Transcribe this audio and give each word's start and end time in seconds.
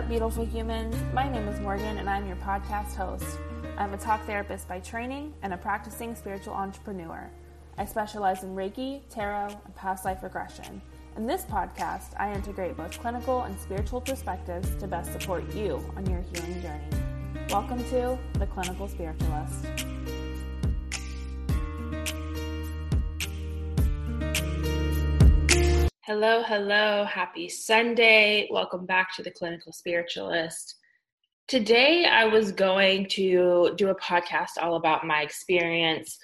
up, 0.00 0.08
beautiful 0.08 0.46
humans? 0.46 0.96
My 1.12 1.28
name 1.28 1.46
is 1.46 1.60
Morgan, 1.60 1.98
and 1.98 2.08
I'm 2.08 2.26
your 2.26 2.36
podcast 2.36 2.94
host. 2.94 3.38
I'm 3.76 3.92
a 3.92 3.98
talk 3.98 4.24
therapist 4.24 4.66
by 4.66 4.80
training 4.80 5.34
and 5.42 5.52
a 5.52 5.58
practicing 5.58 6.14
spiritual 6.14 6.54
entrepreneur. 6.54 7.30
I 7.76 7.84
specialize 7.84 8.42
in 8.42 8.56
Reiki, 8.56 9.02
tarot, 9.10 9.48
and 9.62 9.76
past 9.76 10.06
life 10.06 10.22
regression. 10.22 10.80
In 11.18 11.26
this 11.26 11.44
podcast, 11.44 12.18
I 12.18 12.32
integrate 12.32 12.78
both 12.78 12.98
clinical 12.98 13.42
and 13.42 13.60
spiritual 13.60 14.00
perspectives 14.00 14.74
to 14.76 14.86
best 14.86 15.12
support 15.12 15.54
you 15.54 15.84
on 15.94 16.06
your 16.06 16.22
healing 16.32 16.62
journey. 16.62 17.44
Welcome 17.50 17.84
to 17.90 18.18
The 18.38 18.46
Clinical 18.46 18.88
Spiritualist. 18.88 19.66
Hello, 26.12 26.42
hello. 26.42 27.04
Happy 27.04 27.48
Sunday. 27.48 28.48
Welcome 28.50 28.84
back 28.84 29.14
to 29.14 29.22
the 29.22 29.30
Clinical 29.30 29.70
Spiritualist. 29.70 30.74
Today, 31.46 32.04
I 32.04 32.24
was 32.24 32.50
going 32.50 33.06
to 33.10 33.72
do 33.76 33.90
a 33.90 33.94
podcast 33.94 34.58
all 34.60 34.74
about 34.74 35.06
my 35.06 35.22
experience 35.22 36.18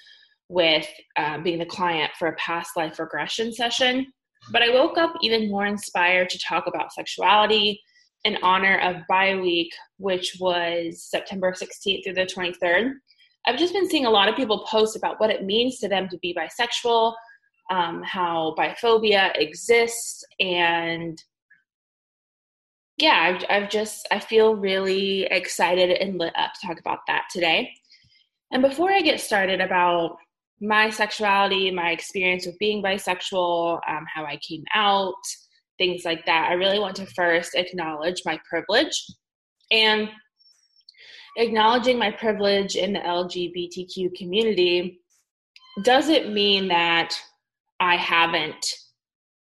with 0.49 0.85
um, 1.15 1.41
being 1.41 1.57
the 1.57 1.65
client 1.65 2.11
for 2.19 2.27
a 2.27 2.35
past 2.35 2.71
life 2.75 2.99
regression 2.99 3.53
session. 3.53 4.07
But 4.51 4.61
I 4.61 4.73
woke 4.73 4.97
up 4.97 5.13
even 5.21 5.49
more 5.49 5.65
inspired 5.65 6.29
to 6.31 6.39
talk 6.39 6.67
about 6.67 6.91
sexuality 6.91 7.79
in 8.25 8.37
honor 8.43 8.79
of 8.79 8.97
Bi 9.07 9.35
Week, 9.39 9.71
which 9.99 10.35
was 10.37 11.01
September 11.01 11.53
16th 11.53 12.03
through 12.03 12.15
the 12.15 12.25
23rd. 12.25 12.91
I've 13.47 13.57
just 13.57 13.73
been 13.73 13.89
seeing 13.89 14.05
a 14.05 14.11
lot 14.11 14.27
of 14.27 14.35
people 14.35 14.67
post 14.69 14.97
about 14.97 15.21
what 15.21 15.29
it 15.29 15.45
means 15.45 15.79
to 15.79 15.87
them 15.87 16.09
to 16.09 16.17
be 16.17 16.35
bisexual 16.37 17.13
um, 17.69 18.01
how 18.03 18.55
biphobia 18.57 19.31
exists. 19.35 20.23
And 20.39 21.21
yeah 22.97 23.39
I've, 23.39 23.45
I've 23.49 23.69
just 23.69 24.07
i 24.11 24.19
feel 24.19 24.55
really 24.55 25.23
excited 25.25 25.91
and 25.91 26.17
lit 26.17 26.33
up 26.35 26.51
to 26.53 26.67
talk 26.67 26.79
about 26.79 26.99
that 27.07 27.25
today. 27.31 27.71
And 28.51 28.61
before 28.61 28.91
i 28.91 29.01
get 29.01 29.21
started 29.21 29.61
about 29.61 30.17
my 30.59 30.89
sexuality 30.89 31.71
my 31.71 31.91
experience 31.91 32.45
with 32.45 32.57
being 32.57 32.83
bisexual 32.83 33.79
um, 33.87 34.05
how 34.13 34.25
i 34.25 34.39
came 34.47 34.63
out 34.73 35.13
things 35.77 36.03
like 36.03 36.25
that 36.25 36.47
i 36.49 36.53
really 36.53 36.79
want 36.79 36.95
to 36.95 37.05
first 37.07 37.55
acknowledge 37.55 38.21
my 38.25 38.39
privilege. 38.49 39.05
And 39.69 40.09
acknowledging 41.37 41.99
my 41.99 42.09
privilege 42.11 42.75
in 42.75 42.93
the 42.93 42.99
lgbtq 42.99 44.15
community 44.15 45.01
doesn't 45.83 46.33
mean 46.33 46.67
that 46.69 47.15
I 47.79 47.95
haven't 47.95 48.65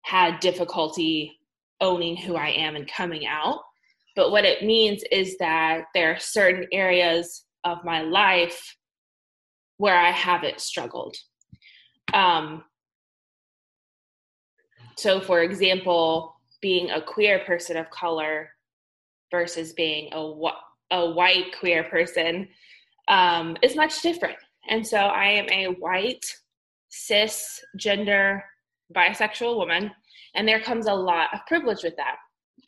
had 0.02 0.40
difficulty 0.40 1.40
owning 1.82 2.18
who 2.18 2.36
I 2.36 2.50
am 2.50 2.76
and 2.76 2.88
coming 2.88 3.26
out. 3.26 3.62
But 4.16 4.32
what 4.32 4.46
it 4.46 4.64
means 4.64 5.04
is 5.12 5.38
that 5.38 5.86
there 5.94 6.12
are 6.12 6.20
certain 6.20 6.68
areas 6.72 7.46
of 7.64 7.86
my 7.86 8.02
life 8.02 8.76
where 9.78 9.98
I 9.98 10.12
haven't 10.12 10.60
struggled. 10.60 11.16
Um, 12.14 12.64
so, 14.98 15.22
for 15.22 15.42
example, 15.42 16.36
being 16.62 16.90
a 16.90 17.02
queer 17.02 17.40
person 17.40 17.78
of 17.78 17.90
color 17.90 18.50
versus 19.32 19.72
being 19.74 20.10
a, 20.12 20.34
a 20.92 21.10
white 21.12 21.56
queer 21.58 21.86
person 21.86 22.50
um, 23.08 23.56
is 23.62 23.76
much 23.76 24.02
different. 24.02 24.38
And 24.68 24.86
so 24.86 24.98
I 24.98 25.28
am 25.28 25.50
a 25.50 25.68
white 25.76 26.26
cisgender 26.92 28.42
bisexual 28.96 29.58
woman 29.58 29.92
and 30.36 30.48
there 30.48 30.62
comes 30.62 30.88
a 30.88 30.94
lot 30.94 31.30
of 31.34 31.46
privilege 31.48 31.84
with 31.84 31.96
that. 31.98 32.16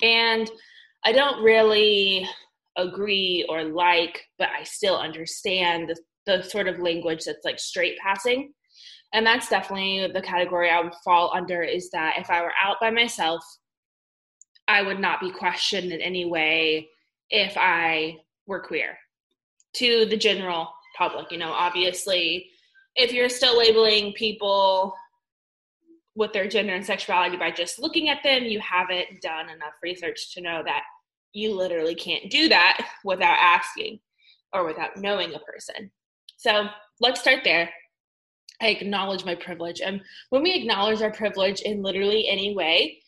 And 0.01 0.49
i 1.03 1.11
don't 1.11 1.43
really 1.43 2.27
agree 2.77 3.45
or 3.49 3.63
like 3.63 4.21
but 4.37 4.49
i 4.57 4.63
still 4.63 4.97
understand 4.97 5.89
the, 5.89 5.97
the 6.25 6.43
sort 6.43 6.67
of 6.67 6.79
language 6.79 7.23
that's 7.25 7.43
like 7.43 7.59
straight 7.59 7.97
passing. 7.97 8.53
And 9.13 9.25
that's 9.25 9.49
definitely 9.49 10.09
the 10.13 10.21
category 10.21 10.69
i 10.69 10.79
would 10.81 10.93
fall 11.03 11.31
under 11.33 11.63
is 11.63 11.89
that 11.91 12.15
if 12.17 12.29
i 12.29 12.41
were 12.41 12.53
out 12.63 12.77
by 12.79 12.91
myself 12.91 13.43
i 14.67 14.81
would 14.81 14.99
not 14.99 15.19
be 15.19 15.31
questioned 15.31 15.91
in 15.91 16.01
any 16.01 16.25
way 16.25 16.87
if 17.29 17.53
i 17.57 18.15
were 18.47 18.61
queer 18.61 18.97
to 19.73 20.05
the 20.05 20.17
general 20.17 20.69
public. 20.97 21.31
You 21.31 21.39
know 21.39 21.51
obviously 21.51 22.47
if 22.95 23.13
you're 23.13 23.29
still 23.29 23.57
labeling 23.57 24.13
people 24.13 24.93
with 26.15 26.33
their 26.33 26.47
gender 26.47 26.73
and 26.73 26.85
sexuality 26.85 27.37
by 27.37 27.51
just 27.51 27.79
looking 27.79 28.09
at 28.09 28.23
them, 28.23 28.43
you 28.43 28.59
haven't 28.59 29.21
done 29.21 29.49
enough 29.49 29.73
research 29.81 30.33
to 30.33 30.41
know 30.41 30.61
that 30.65 30.83
you 31.33 31.55
literally 31.55 31.95
can't 31.95 32.29
do 32.29 32.49
that 32.49 32.85
without 33.05 33.37
asking 33.39 33.99
or 34.53 34.65
without 34.65 34.97
knowing 34.97 35.33
a 35.33 35.39
person. 35.39 35.89
So 36.37 36.67
let's 36.99 37.21
start 37.21 37.43
there. 37.43 37.69
I 38.61 38.67
acknowledge 38.67 39.25
my 39.25 39.35
privilege. 39.35 39.81
And 39.81 40.01
when 40.29 40.43
we 40.43 40.53
acknowledge 40.53 41.01
our 41.01 41.11
privilege 41.11 41.61
in 41.61 41.81
literally 41.81 42.27
any 42.27 42.53
way, 42.53 42.99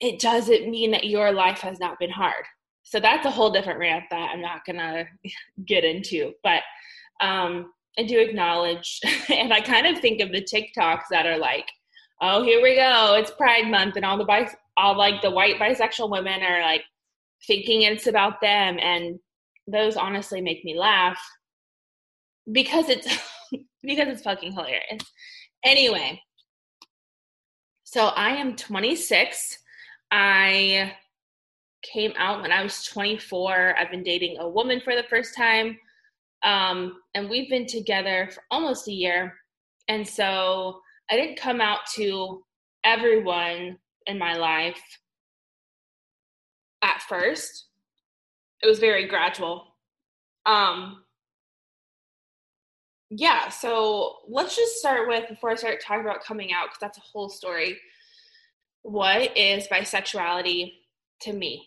it 0.00 0.20
doesn't 0.20 0.70
mean 0.70 0.92
that 0.92 1.04
your 1.04 1.32
life 1.32 1.58
has 1.60 1.78
not 1.80 1.98
been 1.98 2.10
hard. 2.10 2.44
So 2.84 2.98
that's 3.00 3.26
a 3.26 3.30
whole 3.30 3.50
different 3.50 3.78
rant 3.78 4.04
that 4.10 4.30
I'm 4.32 4.40
not 4.40 4.64
gonna 4.64 5.04
get 5.66 5.84
into. 5.84 6.32
But 6.42 6.62
um, 7.20 7.72
I 8.00 8.02
do 8.02 8.18
acknowledge, 8.18 8.98
and 9.28 9.52
I 9.52 9.60
kind 9.60 9.86
of 9.86 10.00
think 10.00 10.22
of 10.22 10.32
the 10.32 10.42
TikToks 10.42 11.04
that 11.10 11.26
are 11.26 11.36
like, 11.36 11.66
"Oh, 12.22 12.42
here 12.42 12.62
we 12.62 12.74
go! 12.74 13.14
It's 13.14 13.30
Pride 13.30 13.70
Month," 13.70 13.96
and 13.96 14.06
all 14.06 14.16
the 14.16 14.24
bis- 14.24 14.56
all 14.78 14.96
like 14.96 15.20
the 15.20 15.30
white 15.30 15.58
bisexual 15.58 16.10
women 16.10 16.42
are 16.42 16.62
like 16.62 16.82
thinking 17.46 17.82
it's 17.82 18.06
about 18.06 18.40
them, 18.40 18.78
and 18.80 19.18
those 19.66 19.96
honestly 19.96 20.40
make 20.40 20.64
me 20.64 20.78
laugh 20.78 21.20
because 22.50 22.88
it's 22.88 23.06
because 23.82 24.08
it's 24.08 24.22
fucking 24.22 24.52
hilarious. 24.52 25.02
Anyway, 25.62 26.18
so 27.84 28.06
I 28.06 28.30
am 28.30 28.56
26. 28.56 29.58
I 30.10 30.94
came 31.82 32.14
out 32.16 32.40
when 32.40 32.50
I 32.50 32.62
was 32.62 32.82
24. 32.84 33.74
I've 33.78 33.90
been 33.90 34.02
dating 34.02 34.38
a 34.38 34.48
woman 34.48 34.80
for 34.80 34.96
the 34.96 35.02
first 35.02 35.36
time. 35.36 35.76
Um, 36.42 36.96
and 37.14 37.28
we've 37.28 37.50
been 37.50 37.66
together 37.66 38.30
for 38.32 38.42
almost 38.50 38.88
a 38.88 38.92
year. 38.92 39.34
And 39.88 40.06
so 40.06 40.80
I 41.10 41.16
didn't 41.16 41.38
come 41.38 41.60
out 41.60 41.80
to 41.96 42.42
everyone 42.84 43.78
in 44.06 44.18
my 44.18 44.34
life 44.34 44.80
at 46.82 47.02
first. 47.02 47.66
It 48.62 48.66
was 48.66 48.78
very 48.78 49.06
gradual. 49.06 49.66
Um, 50.46 51.04
yeah, 53.10 53.48
so 53.48 54.16
let's 54.28 54.54
just 54.54 54.76
start 54.76 55.08
with 55.08 55.28
before 55.28 55.50
I 55.50 55.56
start 55.56 55.82
talking 55.82 56.04
about 56.04 56.22
coming 56.22 56.52
out, 56.52 56.66
because 56.68 56.78
that's 56.80 56.98
a 56.98 57.02
whole 57.12 57.28
story. 57.28 57.76
What 58.82 59.36
is 59.36 59.66
bisexuality 59.68 60.72
to 61.22 61.32
me? 61.32 61.66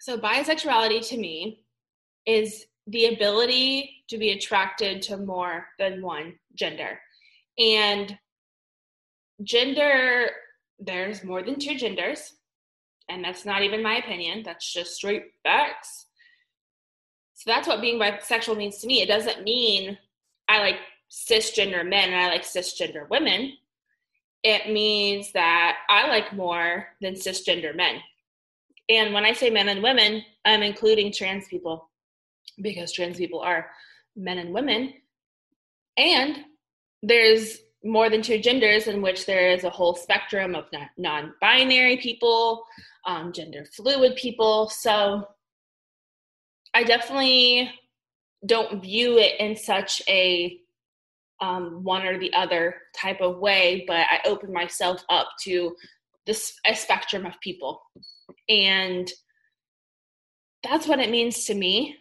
So, 0.00 0.16
bisexuality 0.16 1.06
to 1.08 1.18
me 1.18 1.64
is 2.26 2.64
the 2.88 3.06
ability 3.06 4.04
to 4.08 4.18
be 4.18 4.30
attracted 4.30 5.02
to 5.02 5.16
more 5.18 5.66
than 5.78 6.02
one 6.02 6.34
gender. 6.54 6.98
And 7.58 8.18
gender, 9.42 10.30
there's 10.78 11.22
more 11.22 11.42
than 11.42 11.58
two 11.58 11.76
genders. 11.76 12.34
And 13.10 13.24
that's 13.24 13.44
not 13.44 13.62
even 13.62 13.82
my 13.82 13.96
opinion, 13.96 14.42
that's 14.44 14.72
just 14.72 14.94
straight 14.94 15.24
facts. 15.42 16.06
So 17.34 17.50
that's 17.50 17.68
what 17.68 17.80
being 17.80 17.98
bisexual 17.98 18.56
means 18.56 18.78
to 18.78 18.86
me. 18.86 19.00
It 19.00 19.08
doesn't 19.08 19.44
mean 19.44 19.96
I 20.48 20.58
like 20.60 20.76
cisgender 21.10 21.88
men 21.88 22.10
and 22.10 22.20
I 22.20 22.28
like 22.28 22.42
cisgender 22.42 23.08
women. 23.08 23.52
It 24.42 24.72
means 24.72 25.32
that 25.32 25.78
I 25.88 26.08
like 26.08 26.32
more 26.34 26.88
than 27.00 27.14
cisgender 27.14 27.74
men. 27.74 28.00
And 28.88 29.12
when 29.12 29.24
I 29.24 29.32
say 29.32 29.50
men 29.50 29.68
and 29.68 29.82
women, 29.82 30.24
I'm 30.44 30.62
including 30.62 31.12
trans 31.12 31.46
people 31.48 31.88
because 32.60 32.92
trans 32.92 33.16
people 33.16 33.40
are 33.40 33.70
men 34.16 34.38
and 34.38 34.52
women. 34.52 34.94
And 35.96 36.44
there's 37.02 37.58
more 37.84 38.10
than 38.10 38.22
two 38.22 38.38
genders 38.38 38.86
in 38.86 39.02
which 39.02 39.26
there 39.26 39.50
is 39.50 39.64
a 39.64 39.70
whole 39.70 39.94
spectrum 39.94 40.54
of 40.54 40.66
non 40.96 41.34
binary 41.40 41.96
people, 41.96 42.64
um, 43.06 43.32
gender 43.32 43.64
fluid 43.64 44.16
people. 44.16 44.68
So 44.68 45.28
I 46.74 46.84
definitely 46.84 47.70
don't 48.46 48.82
view 48.82 49.18
it 49.18 49.40
in 49.40 49.56
such 49.56 50.02
a 50.08 50.60
um, 51.40 51.84
one 51.84 52.06
or 52.06 52.18
the 52.18 52.32
other 52.34 52.74
type 52.96 53.20
of 53.20 53.38
way, 53.38 53.84
but 53.86 54.06
I 54.10 54.20
open 54.26 54.52
myself 54.52 55.04
up 55.08 55.28
to 55.44 55.74
this 56.26 56.54
a 56.66 56.74
spectrum 56.74 57.26
of 57.26 57.40
people. 57.40 57.80
And 58.48 59.10
that's 60.62 60.86
what 60.86 60.98
it 60.98 61.10
means 61.10 61.44
to 61.44 61.54
me. 61.54 61.96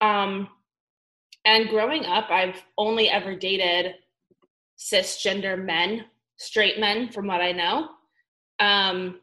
Um, 0.00 0.48
and 1.44 1.68
growing 1.68 2.04
up, 2.04 2.30
I've 2.30 2.62
only 2.78 3.08
ever 3.08 3.36
dated 3.36 3.94
cisgender 4.78 5.62
men, 5.62 6.04
straight 6.36 6.80
men, 6.80 7.10
from 7.10 7.26
what 7.26 7.40
I 7.40 7.52
know. 7.52 7.88
Um, 8.60 9.20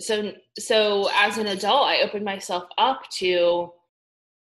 so 0.00 0.32
so 0.58 1.08
as 1.14 1.38
an 1.38 1.46
adult 1.46 1.86
i 1.86 2.00
opened 2.02 2.24
myself 2.24 2.64
up 2.78 3.02
to 3.10 3.70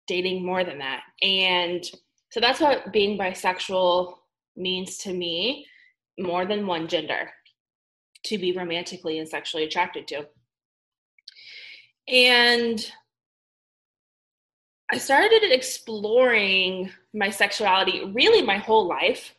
dating 0.07 0.45
more 0.45 0.65
than 0.65 0.79
that 0.79 1.01
and 1.23 1.85
so 2.31 2.41
that's 2.41 2.61
what 2.61 2.93
being 2.93 3.19
bisexual 3.19 4.15
means 4.57 4.99
to 4.99 5.13
me 5.13 5.67
more 6.19 6.45
than 6.45 6.67
one 6.67 6.87
gender 6.87 7.31
to 8.25 8.37
be 8.37 8.53
romantically 8.53 9.19
and 9.19 9.29
sexually 9.29 9.65
attracted 9.65 10.07
to 10.07 10.27
and 12.09 12.93
i 14.93 14.99
started 14.99 15.43
exploring 15.43 16.91
my 17.15 17.31
sexuality 17.31 18.05
really 18.15 18.43
my 18.43 18.59
whole 18.59 18.87
life 18.87 19.35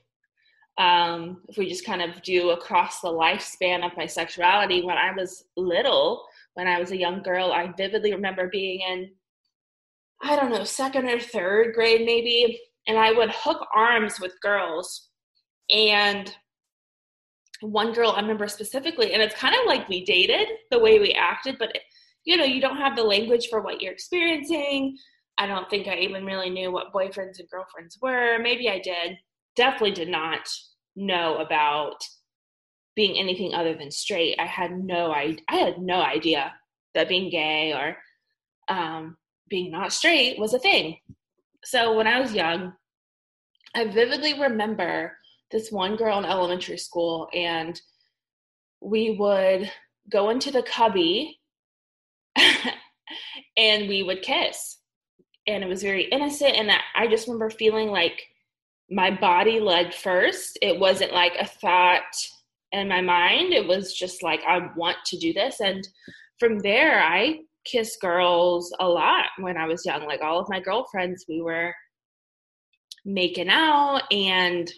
um, 0.79 1.41
if 1.49 1.57
we 1.57 1.67
just 1.67 1.85
kind 1.85 2.01
of 2.01 2.21
do 2.23 2.51
across 2.51 3.01
the 3.01 3.09
lifespan 3.09 3.85
of 3.85 3.97
my 3.97 4.05
sexuality, 4.05 4.81
when 4.81 4.97
I 4.97 5.11
was 5.11 5.43
little, 5.57 6.23
when 6.53 6.67
I 6.67 6.79
was 6.79 6.91
a 6.91 6.97
young 6.97 7.21
girl, 7.21 7.51
I 7.51 7.73
vividly 7.75 8.13
remember 8.13 8.47
being 8.47 8.79
in, 8.79 9.11
I 10.21 10.37
don't 10.37 10.51
know, 10.51 10.63
second 10.63 11.09
or 11.09 11.19
third 11.19 11.75
grade 11.75 12.05
maybe, 12.05 12.61
and 12.87 12.97
I 12.97 13.11
would 13.11 13.29
hook 13.29 13.67
arms 13.75 14.21
with 14.21 14.39
girls. 14.41 15.09
And 15.69 16.33
one 17.59 17.91
girl 17.91 18.13
I 18.15 18.21
remember 18.21 18.47
specifically, 18.47 19.13
and 19.13 19.21
it's 19.21 19.35
kind 19.35 19.55
of 19.55 19.67
like 19.67 19.89
we 19.89 20.05
dated 20.05 20.47
the 20.71 20.79
way 20.79 20.97
we 20.97 21.11
acted, 21.11 21.57
but 21.59 21.77
you 22.23 22.37
know, 22.37 22.45
you 22.45 22.61
don't 22.61 22.77
have 22.77 22.95
the 22.95 23.03
language 23.03 23.47
for 23.49 23.59
what 23.59 23.81
you're 23.81 23.91
experiencing. 23.91 24.97
I 25.39 25.47
don't 25.47 25.69
think 25.69 25.87
I 25.87 25.95
even 25.95 26.25
really 26.25 26.49
knew 26.49 26.71
what 26.71 26.93
boyfriends 26.93 27.39
and 27.39 27.49
girlfriends 27.49 27.97
were. 28.01 28.37
Maybe 28.39 28.69
I 28.69 28.79
did. 28.79 29.17
Definitely 29.55 29.91
did 29.91 30.09
not 30.09 30.47
know 30.95 31.37
about 31.37 32.03
being 32.95 33.17
anything 33.17 33.53
other 33.53 33.73
than 33.73 33.89
straight. 33.89 34.35
I 34.37 34.45
had 34.45 34.77
no 34.77 35.11
I 35.11 35.37
I 35.47 35.55
had 35.55 35.79
no 35.79 36.01
idea 36.01 36.53
that 36.93 37.07
being 37.07 37.29
gay 37.29 37.73
or 37.73 37.97
um, 38.67 39.17
being 39.49 39.71
not 39.71 39.93
straight 39.93 40.37
was 40.37 40.53
a 40.53 40.59
thing. 40.59 40.97
So 41.63 41.95
when 41.95 42.07
I 42.07 42.19
was 42.19 42.33
young, 42.33 42.73
I 43.75 43.85
vividly 43.85 44.39
remember 44.39 45.17
this 45.51 45.71
one 45.71 45.95
girl 45.95 46.19
in 46.19 46.25
elementary 46.25 46.77
school, 46.77 47.27
and 47.33 47.79
we 48.81 49.15
would 49.19 49.71
go 50.11 50.29
into 50.29 50.51
the 50.51 50.63
cubby 50.63 51.39
and 53.57 53.87
we 53.87 54.03
would 54.03 54.21
kiss. 54.21 54.78
And 55.49 55.63
it 55.63 55.67
was 55.67 55.81
very 55.81 56.03
innocent. 56.05 56.55
And 56.55 56.71
I 56.95 57.07
just 57.07 57.27
remember 57.27 57.49
feeling 57.49 57.89
like 57.89 58.27
my 58.89 59.11
body 59.11 59.59
led 59.59 59.93
first. 59.93 60.57
It 60.61 60.79
wasn't 60.79 61.13
like 61.13 61.33
a 61.39 61.45
thought 61.45 62.15
in 62.71 62.87
my 62.87 63.01
mind. 63.01 63.53
It 63.53 63.67
was 63.67 63.93
just 63.93 64.23
like, 64.23 64.41
I 64.47 64.69
want 64.75 64.97
to 65.07 65.17
do 65.17 65.33
this. 65.33 65.59
And 65.59 65.87
from 66.39 66.59
there, 66.59 67.01
I 67.01 67.39
kissed 67.65 67.99
girls 68.01 68.73
a 68.79 68.87
lot 68.87 69.25
when 69.39 69.57
I 69.57 69.65
was 69.65 69.85
young. 69.85 70.05
Like 70.05 70.21
all 70.21 70.39
of 70.39 70.49
my 70.49 70.59
girlfriends, 70.59 71.25
we 71.27 71.41
were 71.41 71.73
making 73.05 73.49
out 73.49 74.01
and 74.11 74.71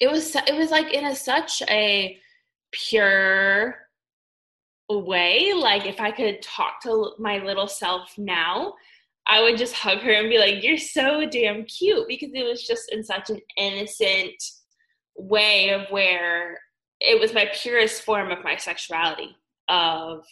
it 0.00 0.10
was 0.10 0.34
it 0.34 0.56
was 0.56 0.70
like 0.70 0.92
in 0.92 1.06
a 1.06 1.14
such 1.14 1.62
a 1.70 2.18
pure 2.72 3.76
way 4.90 5.54
like 5.54 5.86
if 5.86 6.00
i 6.00 6.10
could 6.10 6.42
talk 6.42 6.82
to 6.82 7.12
my 7.18 7.38
little 7.38 7.66
self 7.66 8.12
now 8.18 8.74
I 9.26 9.40
would 9.40 9.56
just 9.56 9.74
hug 9.74 9.98
her 9.98 10.12
and 10.12 10.28
be 10.28 10.38
like, 10.38 10.62
You're 10.62 10.78
so 10.78 11.28
damn 11.28 11.64
cute 11.64 12.08
because 12.08 12.30
it 12.34 12.44
was 12.44 12.66
just 12.66 12.90
in 12.92 13.04
such 13.04 13.30
an 13.30 13.40
innocent 13.56 14.42
way 15.16 15.70
of 15.70 15.82
where 15.90 16.58
it 17.00 17.20
was 17.20 17.34
my 17.34 17.50
purest 17.54 18.02
form 18.02 18.30
of 18.30 18.44
my 18.44 18.56
sexuality 18.56 19.36
of 19.68 20.24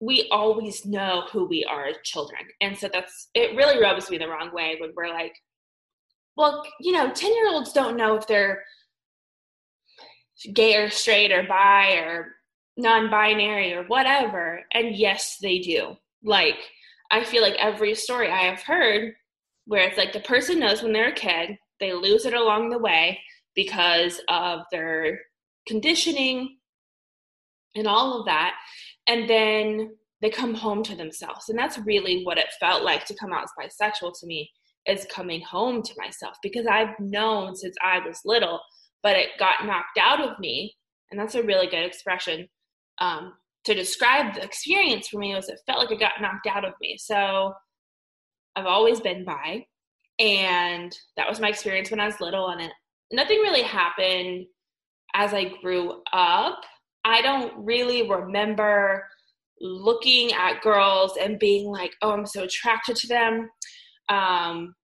we 0.00 0.28
always 0.30 0.84
know 0.84 1.24
who 1.32 1.46
we 1.46 1.64
are 1.64 1.86
as 1.86 1.96
children. 2.04 2.42
And 2.60 2.76
so 2.76 2.88
that's 2.92 3.28
it 3.34 3.56
really 3.56 3.80
rubs 3.80 4.10
me 4.10 4.18
the 4.18 4.28
wrong 4.28 4.52
way 4.52 4.76
when 4.80 4.92
we're 4.94 5.08
like, 5.08 5.34
well, 6.36 6.64
you 6.80 6.92
know, 6.92 7.10
10 7.10 7.34
year 7.34 7.48
olds 7.48 7.72
don't 7.72 7.96
know 7.96 8.16
if 8.16 8.26
they're 8.26 8.62
gay 10.52 10.76
or 10.76 10.90
straight 10.90 11.32
or 11.32 11.44
bi 11.44 11.94
or 11.94 12.35
non 12.76 13.10
binary 13.10 13.72
or 13.72 13.84
whatever. 13.84 14.60
And 14.72 14.96
yes, 14.96 15.38
they 15.40 15.58
do. 15.58 15.96
Like, 16.22 16.58
I 17.10 17.24
feel 17.24 17.42
like 17.42 17.56
every 17.58 17.94
story 17.94 18.30
I 18.30 18.42
have 18.42 18.62
heard 18.62 19.14
where 19.66 19.86
it's 19.86 19.98
like 19.98 20.12
the 20.12 20.20
person 20.20 20.60
knows 20.60 20.82
when 20.82 20.92
they're 20.92 21.10
a 21.10 21.14
kid, 21.14 21.58
they 21.80 21.92
lose 21.92 22.24
it 22.24 22.34
along 22.34 22.70
the 22.70 22.78
way 22.78 23.20
because 23.54 24.20
of 24.28 24.60
their 24.70 25.20
conditioning 25.66 26.58
and 27.74 27.86
all 27.86 28.18
of 28.18 28.26
that. 28.26 28.54
And 29.06 29.28
then 29.28 29.96
they 30.20 30.30
come 30.30 30.54
home 30.54 30.82
to 30.84 30.96
themselves. 30.96 31.48
And 31.48 31.58
that's 31.58 31.78
really 31.78 32.24
what 32.24 32.38
it 32.38 32.46
felt 32.58 32.84
like 32.84 33.04
to 33.06 33.16
come 33.16 33.32
out 33.32 33.44
as 33.44 33.70
bisexual 33.80 34.12
to 34.20 34.26
me 34.26 34.50
is 34.86 35.06
coming 35.10 35.40
home 35.42 35.82
to 35.82 35.94
myself 35.96 36.36
because 36.42 36.66
I've 36.66 36.98
known 37.00 37.56
since 37.56 37.76
I 37.82 37.98
was 38.06 38.20
little, 38.24 38.60
but 39.02 39.16
it 39.16 39.30
got 39.38 39.66
knocked 39.66 39.98
out 40.00 40.20
of 40.20 40.38
me. 40.38 40.74
And 41.10 41.20
that's 41.20 41.34
a 41.34 41.42
really 41.42 41.66
good 41.66 41.84
expression 41.84 42.48
um, 42.98 43.34
to 43.64 43.74
describe 43.74 44.34
the 44.34 44.42
experience 44.42 45.08
for 45.08 45.18
me 45.18 45.34
was 45.34 45.48
it 45.48 45.60
felt 45.66 45.80
like 45.80 45.90
it 45.90 46.00
got 46.00 46.20
knocked 46.20 46.46
out 46.46 46.64
of 46.64 46.74
me. 46.80 46.96
So 46.98 47.52
I've 48.54 48.66
always 48.66 49.00
been 49.00 49.24
bi, 49.24 49.66
and 50.18 50.96
that 51.16 51.28
was 51.28 51.40
my 51.40 51.48
experience 51.48 51.90
when 51.90 52.00
I 52.00 52.06
was 52.06 52.20
little, 52.20 52.48
and 52.48 52.60
it, 52.60 52.72
nothing 53.12 53.38
really 53.38 53.62
happened 53.62 54.46
as 55.14 55.34
I 55.34 55.52
grew 55.62 56.02
up. 56.12 56.60
I 57.04 57.22
don't 57.22 57.52
really 57.56 58.08
remember 58.08 59.06
looking 59.60 60.32
at 60.32 60.62
girls 60.62 61.16
and 61.20 61.38
being 61.38 61.70
like, 61.70 61.92
oh, 62.02 62.10
I'm 62.10 62.26
so 62.26 62.42
attracted 62.44 62.96
to 62.96 63.08
them. 63.08 63.50
Um, 64.08 64.74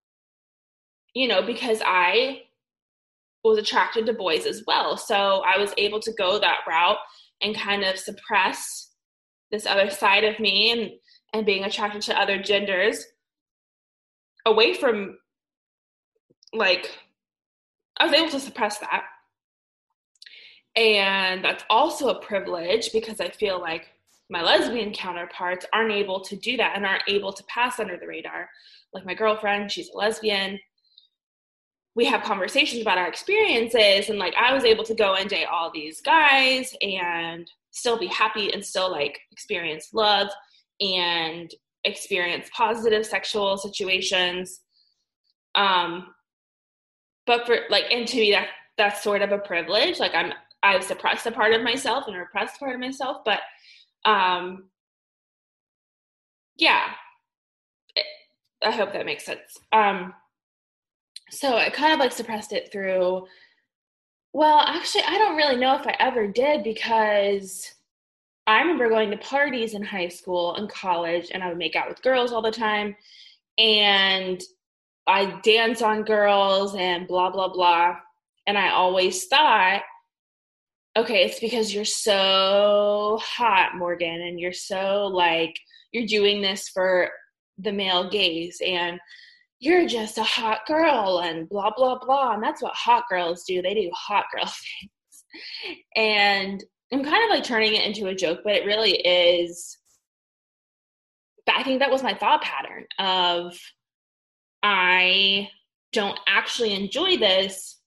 you 1.14 1.28
know, 1.28 1.42
because 1.42 1.82
I 1.84 2.42
was 3.44 3.58
attracted 3.58 4.06
to 4.06 4.12
boys 4.12 4.46
as 4.46 4.62
well. 4.66 4.96
So 4.96 5.42
I 5.44 5.58
was 5.58 5.74
able 5.76 6.00
to 6.00 6.12
go 6.12 6.38
that 6.38 6.60
route 6.66 6.98
and 7.42 7.56
kind 7.56 7.84
of 7.84 7.98
suppress 7.98 8.90
this 9.50 9.66
other 9.66 9.90
side 9.90 10.24
of 10.24 10.38
me 10.40 10.70
and 10.72 10.90
and 11.34 11.46
being 11.46 11.64
attracted 11.64 12.02
to 12.02 12.20
other 12.20 12.40
genders 12.42 13.06
away 14.46 14.74
from 14.74 15.16
like 16.52 16.90
I 17.98 18.06
was 18.06 18.14
able 18.14 18.30
to 18.30 18.40
suppress 18.40 18.78
that. 18.78 19.04
And 20.74 21.44
that's 21.44 21.64
also 21.68 22.08
a 22.08 22.20
privilege 22.22 22.92
because 22.92 23.20
I 23.20 23.28
feel 23.28 23.60
like 23.60 23.88
my 24.30 24.42
lesbian 24.42 24.92
counterparts 24.92 25.66
aren't 25.72 25.92
able 25.92 26.20
to 26.22 26.36
do 26.36 26.56
that 26.56 26.72
and 26.74 26.86
aren't 26.86 27.08
able 27.08 27.32
to 27.32 27.44
pass 27.44 27.78
under 27.78 27.98
the 27.98 28.06
radar. 28.06 28.48
Like 28.94 29.04
my 29.04 29.14
girlfriend, 29.14 29.70
she's 29.70 29.90
a 29.90 29.96
lesbian 29.96 30.58
we 31.94 32.04
have 32.06 32.22
conversations 32.22 32.80
about 32.80 32.98
our 32.98 33.08
experiences 33.08 34.08
and 34.08 34.18
like 34.18 34.34
i 34.40 34.52
was 34.52 34.64
able 34.64 34.84
to 34.84 34.94
go 34.94 35.14
and 35.14 35.28
date 35.28 35.46
all 35.46 35.70
these 35.72 36.00
guys 36.00 36.74
and 36.80 37.50
still 37.72 37.98
be 37.98 38.06
happy 38.06 38.52
and 38.52 38.64
still 38.64 38.90
like 38.90 39.20
experience 39.32 39.88
love 39.92 40.28
and 40.80 41.52
experience 41.84 42.48
positive 42.54 43.04
sexual 43.04 43.56
situations. 43.56 44.60
Um 45.54 46.14
but 47.26 47.46
for 47.46 47.60
like 47.70 47.84
and 47.90 48.06
to 48.06 48.16
me 48.16 48.32
that 48.32 48.48
that's 48.76 49.02
sort 49.02 49.22
of 49.22 49.32
a 49.32 49.38
privilege. 49.38 49.98
Like 49.98 50.14
i'm 50.14 50.32
i've 50.62 50.84
suppressed 50.84 51.26
a 51.26 51.32
part 51.32 51.52
of 51.54 51.62
myself 51.62 52.04
and 52.06 52.16
repressed 52.16 52.60
part 52.60 52.74
of 52.74 52.80
myself 52.80 53.18
but 53.24 53.40
um 54.04 54.68
yeah. 56.56 56.90
I 58.64 58.70
hope 58.70 58.92
that 58.92 59.06
makes 59.06 59.24
sense. 59.24 59.58
Um 59.72 60.14
so 61.32 61.56
I 61.56 61.70
kind 61.70 61.94
of 61.94 61.98
like 61.98 62.12
suppressed 62.12 62.52
it 62.52 62.70
through. 62.70 63.26
Well, 64.34 64.60
actually, 64.60 65.04
I 65.06 65.18
don't 65.18 65.36
really 65.36 65.56
know 65.56 65.74
if 65.74 65.86
I 65.86 65.96
ever 65.98 66.26
did 66.26 66.62
because 66.62 67.72
I 68.46 68.60
remember 68.60 68.88
going 68.88 69.10
to 69.10 69.16
parties 69.16 69.74
in 69.74 69.82
high 69.82 70.08
school 70.08 70.56
and 70.56 70.68
college, 70.68 71.30
and 71.32 71.42
I 71.42 71.48
would 71.48 71.58
make 71.58 71.76
out 71.76 71.88
with 71.88 72.02
girls 72.02 72.32
all 72.32 72.42
the 72.42 72.50
time. 72.50 72.96
And 73.58 74.40
I 75.06 75.40
dance 75.42 75.82
on 75.82 76.04
girls 76.04 76.74
and 76.74 77.08
blah, 77.08 77.30
blah, 77.30 77.48
blah. 77.48 77.96
And 78.46 78.58
I 78.58 78.70
always 78.70 79.26
thought, 79.26 79.82
okay, 80.96 81.24
it's 81.24 81.40
because 81.40 81.74
you're 81.74 81.84
so 81.84 83.18
hot, 83.22 83.76
Morgan, 83.76 84.20
and 84.22 84.38
you're 84.38 84.52
so 84.52 85.06
like, 85.06 85.58
you're 85.92 86.06
doing 86.06 86.42
this 86.42 86.68
for 86.68 87.10
the 87.58 87.72
male 87.72 88.10
gaze. 88.10 88.60
And 88.64 89.00
you're 89.62 89.86
just 89.86 90.18
a 90.18 90.22
hot 90.22 90.66
girl 90.66 91.22
and 91.24 91.48
blah 91.48 91.70
blah 91.76 91.98
blah. 91.98 92.34
And 92.34 92.42
that's 92.42 92.62
what 92.62 92.74
hot 92.74 93.04
girls 93.08 93.44
do. 93.44 93.62
They 93.62 93.74
do 93.74 93.90
hot 93.94 94.26
girl 94.34 94.44
things. 94.80 95.24
And 95.96 96.62
i'm 96.92 97.02
kind 97.02 97.24
of 97.24 97.30
like 97.30 97.42
turning 97.42 97.74
it 97.74 97.86
into 97.86 98.08
a 98.08 98.14
joke 98.14 98.40
but 98.44 98.52
it 98.52 98.66
really 98.66 98.92
is 98.92 99.78
i 101.48 101.62
think 101.62 101.78
that 101.78 101.90
was 101.90 102.02
my 102.02 102.12
thought 102.12 102.42
pattern 102.42 102.84
of 102.98 103.58
i 104.62 105.48
don't 105.92 106.18
actually 106.26 106.74
enjoy 106.74 107.16
this. 107.16 107.78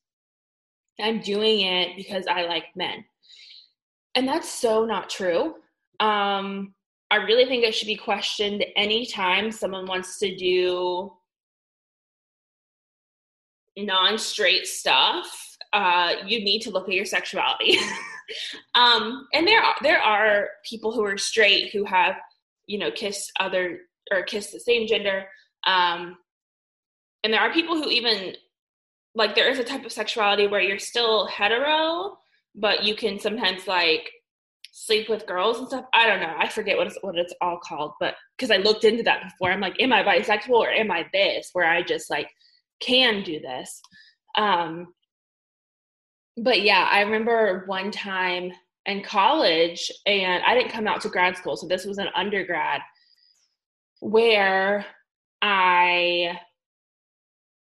I'm 1.01 1.20
doing 1.20 1.62
it 1.62 1.96
because 1.98 2.25
i 2.27 2.44
like 2.44 2.65
men. 2.75 3.03
And 4.13 4.27
that's 4.27 4.50
so 4.50 4.86
not 4.86 5.10
true. 5.10 5.55
Um, 6.00 6.74
I 7.12 7.17
really 7.17 7.46
think 7.46 7.63
it 7.63 7.75
should 7.75 7.88
be 7.88 7.98
questioned 7.98 8.65
anytime 8.75 9.51
someone 9.51 9.86
wants 9.86 10.20
to 10.20 10.36
do 10.36 11.12
non-straight 13.77 14.67
stuff. 14.67 15.58
Uh, 15.74 16.13
you 16.25 16.39
need 16.39 16.62
to 16.62 16.70
look 16.70 16.88
at 16.88 16.96
your 16.96 17.05
sexuality. 17.05 17.77
um, 18.75 19.27
and 19.34 19.48
there 19.48 19.62
are 19.62 19.75
there 19.82 20.01
are 20.01 20.50
people 20.63 20.91
who 20.91 21.03
are 21.03 21.17
straight 21.17 21.72
who 21.72 21.84
have 21.84 22.15
you 22.67 22.77
know 22.77 22.91
kissed 22.91 23.32
other 23.39 23.79
or 24.12 24.24
kissed 24.24 24.51
the 24.51 24.60
same 24.60 24.88
gender. 24.88 25.25
Um, 25.65 26.17
and 27.24 27.34
there 27.34 27.41
are 27.41 27.51
people 27.51 27.75
who 27.75 27.89
even 27.89 28.36
like 29.15 29.36
there 29.36 29.50
is 29.50 29.60
a 29.60 29.63
type 29.63 29.86
of 29.86 29.91
sexuality 29.91 30.48
where 30.48 30.62
you're 30.62 30.79
still 30.79 31.25
hetero, 31.27 32.17
but 32.53 32.84
you 32.84 32.96
can 32.96 33.20
sometimes 33.20 33.67
like 33.67 34.10
sleep 34.72 35.08
with 35.08 35.25
girls 35.25 35.58
and 35.58 35.67
stuff. 35.67 35.86
I 35.94 36.05
don't 36.05 36.20
know. 36.20 36.36
I 36.38 36.50
forget 36.50 36.77
what 36.77 36.88
it's 36.88 36.98
what 37.01 37.17
it's 37.17 37.34
all 37.41 37.58
called, 37.58 37.94
but 38.00 38.15
because 38.38 38.51
I 38.51 38.58
looked 38.58 38.84
into 38.84 39.03
that 39.03 39.24
before, 39.24 39.51
I'm 39.51 39.62
like, 39.62 39.82
am 39.82 39.94
I 39.94 40.03
bisexual 40.03 40.50
or 40.50 40.70
am 40.70 40.91
I 40.91 41.05
this? 41.13 41.50
Where 41.53 41.65
I 41.65 41.82
just 41.82 42.10
like 42.10 42.29
can 42.79 43.24
do 43.24 43.39
this. 43.39 43.82
Um, 44.38 44.94
but 46.38 46.62
yeah, 46.62 46.88
I 46.91 47.01
remember 47.01 47.63
one 47.67 47.91
time 47.91 48.51
in 48.86 49.03
college, 49.03 49.91
and 50.05 50.44
I 50.46 50.53
didn't 50.53 50.72
come 50.72 50.88
out 50.88 51.01
to 51.01 51.10
grad 51.10 51.38
school, 51.38 51.58
so 51.58 51.67
this 51.67 51.86
was 51.86 51.98
an 51.98 52.10
undergrad 52.15 52.82
where 54.01 54.86
I 55.41 56.39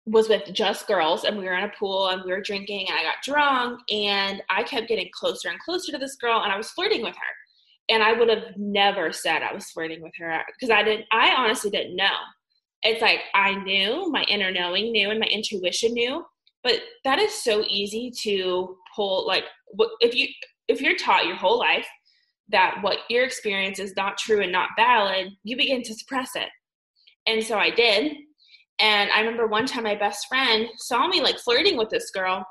was 0.07 0.29
with 0.29 0.53
just 0.53 0.87
girls 0.87 1.25
and 1.25 1.39
we 1.39 1.45
were 1.45 1.55
in 1.55 1.65
a 1.65 1.73
pool 1.79 2.09
and 2.09 2.23
we 2.25 2.31
were 2.31 2.43
drinking 2.43 2.89
and 2.89 2.99
I 2.99 3.03
got 3.03 3.23
drunk 3.23 3.81
and 3.91 4.43
I 4.51 4.63
kept 4.63 4.89
getting 4.89 5.09
closer 5.15 5.49
and 5.49 5.59
closer 5.61 5.93
to 5.93 5.99
this 5.99 6.17
girl 6.17 6.43
and 6.43 6.53
I 6.53 6.57
was 6.57 6.71
flirting 6.71 7.03
with 7.03 7.15
her. 7.17 7.95
And 7.95 8.03
I 8.03 8.13
would 8.13 8.29
have 8.29 8.57
never 8.57 9.13
said 9.13 9.43
I 9.43 9.55
was 9.55 9.71
flirting 9.71 10.03
with 10.03 10.13
her 10.19 10.43
because 10.49 10.71
I 10.71 10.83
didn't 10.83 11.07
I 11.13 11.35
honestly 11.37 11.71
didn't 11.71 11.97
know. 11.97 12.15
It's 12.85 13.03
like 13.03 13.21
I 13.35 13.55
knew, 13.55 14.11
my 14.11 14.23
inner 14.25 14.51
knowing 14.51 14.93
knew 14.93 15.11
and 15.11 15.19
my 15.19 15.27
intuition 15.27 15.93
knew, 15.95 16.25
but 16.63 16.81
that 17.05 17.19
is 17.19 17.33
so 17.33 17.65
easy 17.69 18.13
to 18.23 18.77
pull 18.95 19.27
like 19.27 19.45
if 20.01 20.15
you 20.15 20.29
if 20.69 20.81
you're 20.81 20.97
taught 20.97 21.27
your 21.27 21.37
whole 21.37 21.59
life 21.59 21.87
that 22.49 22.79
what 22.83 22.99
your 23.09 23.25
experience 23.25 23.79
is 23.79 23.97
not 23.97 24.19
true 24.19 24.43
and 24.43 24.53
not 24.53 24.71
valid, 24.77 25.29
you 25.43 25.57
begin 25.57 25.83
to 25.83 25.95
suppress 25.95 26.37
it. 26.37 26.49
And 27.27 27.43
so 27.43 27.59
I 27.59 27.71
did 27.71 28.13
and 28.81 29.11
I 29.11 29.21
remember 29.21 29.47
one 29.47 29.67
time 29.67 29.85
my 29.85 29.95
best 29.95 30.27
friend 30.29 30.69
saw 30.79 31.07
me 31.07 31.21
like 31.23 31.39
flirting 31.39 31.77
with 31.77 31.91
this 31.91 32.11
girl. 32.11 32.45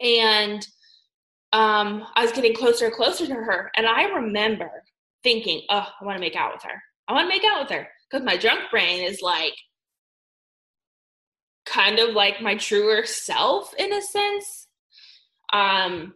And 0.00 0.66
um, 1.52 2.06
I 2.14 2.22
was 2.22 2.32
getting 2.32 2.54
closer 2.54 2.86
and 2.86 2.94
closer 2.94 3.26
to 3.26 3.34
her. 3.34 3.70
And 3.76 3.86
I 3.86 4.04
remember 4.04 4.70
thinking, 5.22 5.62
oh, 5.68 5.86
I 6.00 6.04
want 6.04 6.16
to 6.16 6.20
make 6.20 6.36
out 6.36 6.52
with 6.54 6.62
her. 6.62 6.80
I 7.08 7.12
want 7.12 7.24
to 7.24 7.28
make 7.28 7.44
out 7.44 7.62
with 7.62 7.70
her. 7.70 7.88
Because 8.10 8.24
my 8.24 8.36
drunk 8.36 8.62
brain 8.70 9.04
is 9.04 9.22
like 9.22 9.54
kind 11.64 11.98
of 11.98 12.14
like 12.14 12.42
my 12.42 12.56
truer 12.56 13.06
self 13.06 13.72
in 13.78 13.92
a 13.92 14.02
sense. 14.02 14.66
Um, 15.52 16.14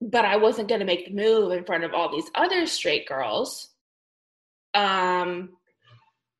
but 0.00 0.24
I 0.24 0.36
wasn't 0.36 0.68
going 0.68 0.80
to 0.80 0.86
make 0.86 1.06
the 1.06 1.14
move 1.14 1.52
in 1.52 1.64
front 1.64 1.84
of 1.84 1.92
all 1.92 2.10
these 2.10 2.30
other 2.34 2.66
straight 2.66 3.06
girls. 3.06 3.68
Um, 4.74 5.50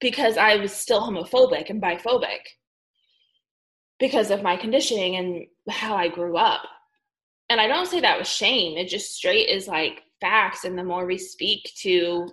because 0.01 0.37
I 0.37 0.57
was 0.57 0.73
still 0.73 1.01
homophobic 1.01 1.69
and 1.69 1.83
biphobic 1.83 2.41
because 3.99 4.31
of 4.31 4.43
my 4.43 4.57
conditioning 4.57 5.17
and 5.17 5.47
how 5.69 5.95
I 5.95 6.09
grew 6.09 6.37
up. 6.37 6.63
And 7.51 7.61
I 7.61 7.67
don't 7.67 7.87
say 7.87 8.01
that 8.01 8.19
with 8.19 8.29
shame, 8.29 8.79
it 8.79 8.89
just 8.89 9.15
straight 9.15 9.49
is 9.49 9.69
like 9.69 10.03
facts. 10.21 10.65
And 10.65 10.79
the 10.79 10.85
more 10.85 11.05
we 11.05 11.19
speak 11.19 11.71
to 11.81 12.31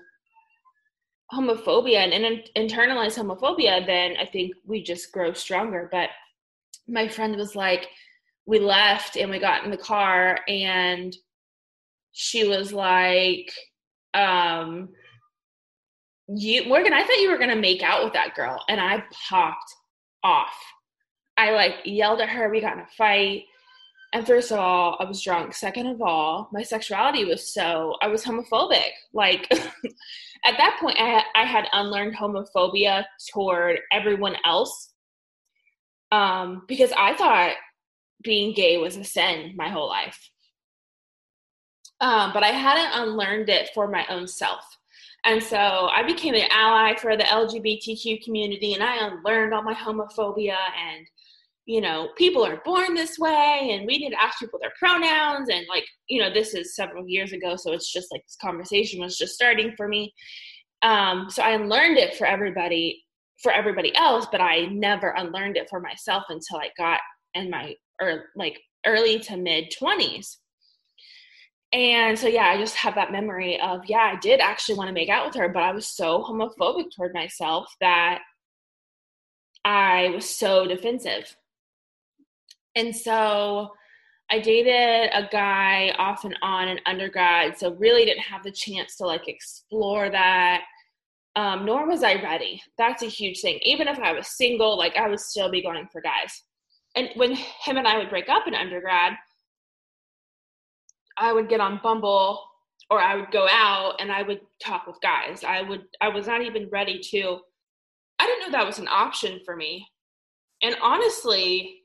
homophobia 1.34 1.98
and, 1.98 2.14
and 2.14 2.50
internalize 2.56 3.18
homophobia, 3.18 3.86
then 3.86 4.16
I 4.18 4.26
think 4.26 4.54
we 4.66 4.82
just 4.82 5.12
grow 5.12 5.34
stronger. 5.34 5.90
But 5.92 6.10
my 6.88 7.08
friend 7.08 7.36
was 7.36 7.56
like, 7.56 7.90
we 8.46 8.60
left 8.60 9.18
and 9.18 9.30
we 9.30 9.40
got 9.40 9.66
in 9.66 9.72
the 9.72 9.78
car, 9.78 10.40
and 10.48 11.16
she 12.14 12.48
was 12.48 12.72
like, 12.72 13.52
um, 14.14 14.90
you 16.30 16.66
Morgan, 16.66 16.94
I 16.94 17.04
thought 17.04 17.20
you 17.20 17.30
were 17.30 17.38
gonna 17.38 17.56
make 17.56 17.84
out 17.84 18.04
with 18.04 18.14
that 18.14 18.36
girl, 18.36 18.64
and 18.70 18.80
I 18.80 19.04
popped 19.30 19.76
off. 20.24 20.56
I 21.38 21.52
like 21.52 21.76
yelled 21.86 22.22
at 22.22 22.30
her. 22.30 22.50
We 22.50 22.62
got 22.62 22.74
in 22.74 22.80
a 22.80 22.88
fight. 22.98 23.44
And 24.14 24.26
first 24.26 24.52
of 24.52 24.60
all, 24.60 24.98
I 25.00 25.04
was 25.04 25.22
drunk. 25.22 25.54
Second 25.54 25.88
of 25.88 26.02
all, 26.02 26.50
my 26.52 26.64
sexuality 26.64 27.26
was 27.26 27.54
so 27.54 27.96
I 28.02 28.08
was 28.08 28.24
homophobic. 28.24 28.92
Like 29.14 29.52
at 30.48 30.58
that 30.58 30.77
point, 30.80 30.98
I 31.00 31.24
I 31.36 31.46
had 31.46 31.68
unlearned 31.74 32.16
homophobia 32.16 33.06
toward 33.32 33.80
everyone 33.92 34.36
else, 34.46 34.94
um, 36.12 36.63
because 36.68 36.92
I 36.98 37.16
thought 37.16 37.54
being 38.24 38.54
gay 38.54 38.77
was 38.77 38.98
a 38.98 39.04
sin 39.04 39.54
my 39.56 39.70
whole 39.70 39.88
life. 39.88 40.30
Um, 42.00 42.32
but 42.34 42.44
I 42.44 42.50
hadn't 42.50 43.01
unlearned 43.01 43.50
it 43.50 43.70
for 43.74 43.88
my 43.88 44.06
own 44.10 44.27
self. 44.27 44.63
And 45.25 45.42
so 45.42 45.58
I 45.58 46.04
became 46.04 46.36
an 46.36 46.48
ally 46.51 46.96
for 46.96 47.18
the 47.18 47.24
LGBTQ 47.24 48.24
community 48.24 48.74
and 48.74 48.84
I 48.84 49.08
unlearned 49.08 49.54
all 49.54 49.63
my 49.63 49.74
homophobia 49.74 50.56
and 50.56 51.06
you 51.68 51.82
know, 51.82 52.08
people 52.16 52.46
are 52.46 52.62
born 52.64 52.94
this 52.94 53.20
way 53.20 53.72
and 53.74 53.86
we 53.86 53.98
need 53.98 54.12
to 54.12 54.24
ask 54.24 54.40
people 54.40 54.58
their 54.60 54.72
pronouns 54.80 55.50
and 55.50 55.66
like, 55.70 55.84
you 56.08 56.22
know, 56.22 56.34
this 56.34 56.54
is 56.54 56.74
several 56.74 57.06
years 57.06 57.34
ago, 57.34 57.58
so 57.58 57.74
it's 57.74 57.92
just 57.92 58.08
like 58.10 58.24
this 58.24 58.38
conversation 58.42 59.02
was 59.02 59.18
just 59.18 59.34
starting 59.34 59.74
for 59.76 59.90
me. 59.90 60.14
Um, 60.82 61.28
so 61.30 61.44
I 61.44 61.52
unlearned 61.52 61.98
it 61.98 62.16
for 62.16 62.26
everybody 62.26 63.04
for 63.44 63.52
everybody 63.52 63.96
else, 63.96 64.26
but 64.32 64.42
I 64.42 64.66
never 64.72 65.10
unlearned 65.10 65.58
it 65.58 65.70
for 65.70 65.80
myself 65.80 66.24
until 66.30 66.58
I 66.58 66.70
got 66.76 67.02
in 67.36 67.52
my 67.52 67.76
or 68.02 68.26
like 68.36 68.60
early 68.86 69.20
to 69.20 69.36
mid 69.36 69.72
20s 69.80 70.38
and 71.74 72.18
so 72.18 72.28
yeah 72.28 72.46
i 72.46 72.58
just 72.58 72.76
have 72.76 72.96
that 72.96 73.12
memory 73.12 73.60
of 73.60 73.82
yeah 73.88 74.12
i 74.14 74.16
did 74.22 74.40
actually 74.40 74.76
want 74.76 74.88
to 74.88 74.94
make 74.94 75.10
out 75.10 75.26
with 75.26 75.36
her 75.36 75.50
but 75.50 75.64
i 75.64 75.72
was 75.72 75.86
so 75.86 76.24
homophobic 76.24 76.86
toward 76.96 77.14
myself 77.14 77.66
that 77.82 78.20
i 79.66 80.10
was 80.14 80.30
so 80.30 80.66
defensive 80.66 81.36
and 82.78 82.96
so 82.96 83.72
i 84.32 84.40
dated 84.40 85.10
a 85.14 85.28
guy 85.32 85.94
off 85.98 86.24
and 86.24 86.38
on 86.42 86.70
in 86.70 86.80
undergrad 86.86 87.58
so 87.58 87.74
really 87.76 88.06
didn't 88.06 88.24
have 88.24 88.44
the 88.44 88.52
chance 88.52 88.96
to 88.96 89.06
like 89.06 89.28
explore 89.28 90.10
that 90.10 90.62
um, 91.36 91.66
nor 91.66 91.88
was 91.88 92.04
i 92.04 92.16
ready 92.22 92.62
that's 92.78 93.04
a 93.04 93.08
huge 93.08 93.42
thing 93.42 93.60
even 93.64 93.88
if 93.88 94.00
i 94.00 94.14
was 94.14 94.28
single 94.38 94.78
like 94.78 94.96
i 94.96 95.10
would 95.10 95.20
still 95.20 95.52
be 95.52 95.62
going 95.62 95.88
for 95.92 96.02
guys 96.02 96.44
and 96.96 97.10
when 97.16 97.34
him 97.34 97.78
and 97.78 97.88
i 97.88 97.98
would 97.98 98.10
break 98.10 98.30
up 98.30 98.48
in 98.48 98.56
undergrad 98.56 99.14
I 101.18 101.34
would 101.34 101.50
get 101.50 101.60
on 101.60 101.80
Bumble 101.84 102.44
or 102.90 103.02
I 103.02 103.16
would 103.16 103.32
go 103.32 103.48
out 103.50 103.96
and 104.00 104.12
I 104.12 104.22
would 104.22 104.42
talk 104.64 104.88
with 104.88 105.02
guys. 105.02 105.44
I 105.44 105.62
would 105.64 105.84
I 106.00 106.10
was 106.10 106.28
not 106.28 106.44
even 106.44 106.70
ready 106.70 107.00
to 107.12 107.40
I 108.20 108.26
didn't 108.26 108.42
know 108.42 108.58
that 108.58 108.66
was 108.66 108.80
an 108.80 108.88
option 108.88 109.40
for 109.44 109.56
me. 109.56 109.88
And 110.62 110.76
honestly, 110.82 111.82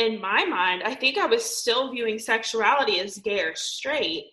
in 0.00 0.20
my 0.20 0.46
mind, 0.46 0.82
I 0.82 0.94
think 0.94 1.18
I 1.18 1.26
was 1.26 1.44
still 1.44 1.92
viewing 1.92 2.18
sexuality 2.18 3.00
as 3.00 3.18
gay 3.18 3.42
or 3.42 3.54
straight. 3.54 4.24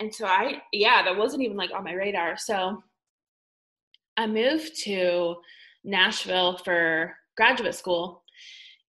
And 0.00 0.12
so 0.12 0.26
I 0.26 0.62
yeah, 0.72 1.02
that 1.04 1.16
wasn't 1.16 1.42
even 1.42 1.56
like 1.56 1.70
on 1.72 1.84
my 1.84 1.92
radar. 1.92 2.36
So 2.38 2.82
I 4.16 4.26
moved 4.26 4.72
to 4.84 5.36
Nashville 5.84 6.56
for 6.56 7.14
graduate 7.36 7.74
school 7.74 8.22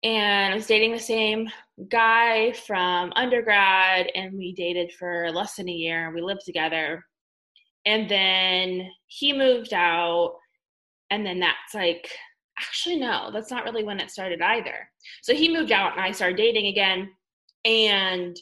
and 0.04 0.54
I 0.54 0.56
was 0.56 0.68
dating 0.68 0.94
the 0.94 1.00
same 1.00 1.50
guy 1.90 2.52
from 2.52 3.14
undergrad, 3.16 4.08
and 4.16 4.38
we 4.38 4.54
dated 4.54 4.92
for 5.00 5.32
less 5.32 5.56
than 5.56 5.70
a 5.70 5.72
year. 5.72 6.12
We 6.14 6.22
lived 6.22 6.42
together, 6.46 7.06
and 7.86 8.10
then 8.10 8.90
he 9.08 9.32
moved 9.32 9.74
out, 9.74 10.36
and 11.10 11.26
then 11.26 11.40
that's 11.40 11.74
like 11.74 12.10
actually 12.60 12.98
no, 12.98 13.30
that's 13.32 13.52
not 13.52 13.64
really 13.64 13.84
when 13.84 14.00
it 14.00 14.12
started 14.12 14.42
either. 14.42 14.90
So 15.22 15.34
he 15.34 15.54
moved 15.54 15.72
out, 15.72 15.94
and 15.94 16.02
I 16.02 16.12
started 16.12 16.38
dating 16.38 16.68
again, 16.68 17.10
and 17.66 18.38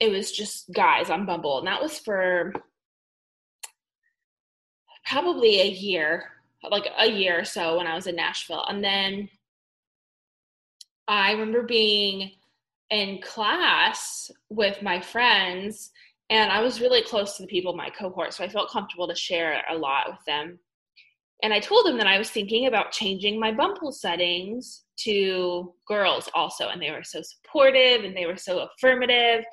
it 0.00 0.10
was 0.10 0.32
just 0.32 0.72
guys 0.72 1.10
on 1.10 1.26
Bumble, 1.26 1.58
and 1.58 1.66
that 1.66 1.80
was 1.80 1.98
for 1.98 2.52
probably 5.04 5.60
a 5.60 5.68
year, 5.68 6.24
like 6.68 6.88
a 6.98 7.10
year 7.10 7.40
or 7.40 7.44
so 7.44 7.78
when 7.78 7.86
I 7.86 7.94
was 7.94 8.06
in 8.06 8.16
Nashville, 8.16 8.64
and 8.68 8.82
then 8.82 9.28
I 11.08 11.32
remember 11.32 11.62
being 11.62 12.32
in 12.90 13.20
class 13.22 14.30
with 14.48 14.82
my 14.82 15.00
friends, 15.00 15.90
and 16.30 16.50
I 16.50 16.60
was 16.60 16.80
really 16.80 17.02
close 17.02 17.36
to 17.36 17.42
the 17.42 17.48
people 17.48 17.72
in 17.72 17.78
my 17.78 17.90
cohort, 17.90 18.34
so 18.34 18.44
I 18.44 18.48
felt 18.48 18.70
comfortable 18.70 19.06
to 19.08 19.14
share 19.14 19.62
a 19.70 19.76
lot 19.76 20.08
with 20.08 20.24
them. 20.26 20.58
And 21.42 21.52
I 21.52 21.60
told 21.60 21.86
them 21.86 21.98
that 21.98 22.06
I 22.06 22.18
was 22.18 22.30
thinking 22.30 22.66
about 22.66 22.92
changing 22.92 23.38
my 23.38 23.52
Bumble 23.52 23.92
settings 23.92 24.84
to 25.00 25.74
girls 25.86 26.30
also, 26.34 26.68
and 26.68 26.80
they 26.80 26.90
were 26.90 27.04
so 27.04 27.20
supportive 27.22 28.04
and 28.04 28.16
they 28.16 28.26
were 28.26 28.36
so 28.38 28.60
affirmative. 28.60 29.44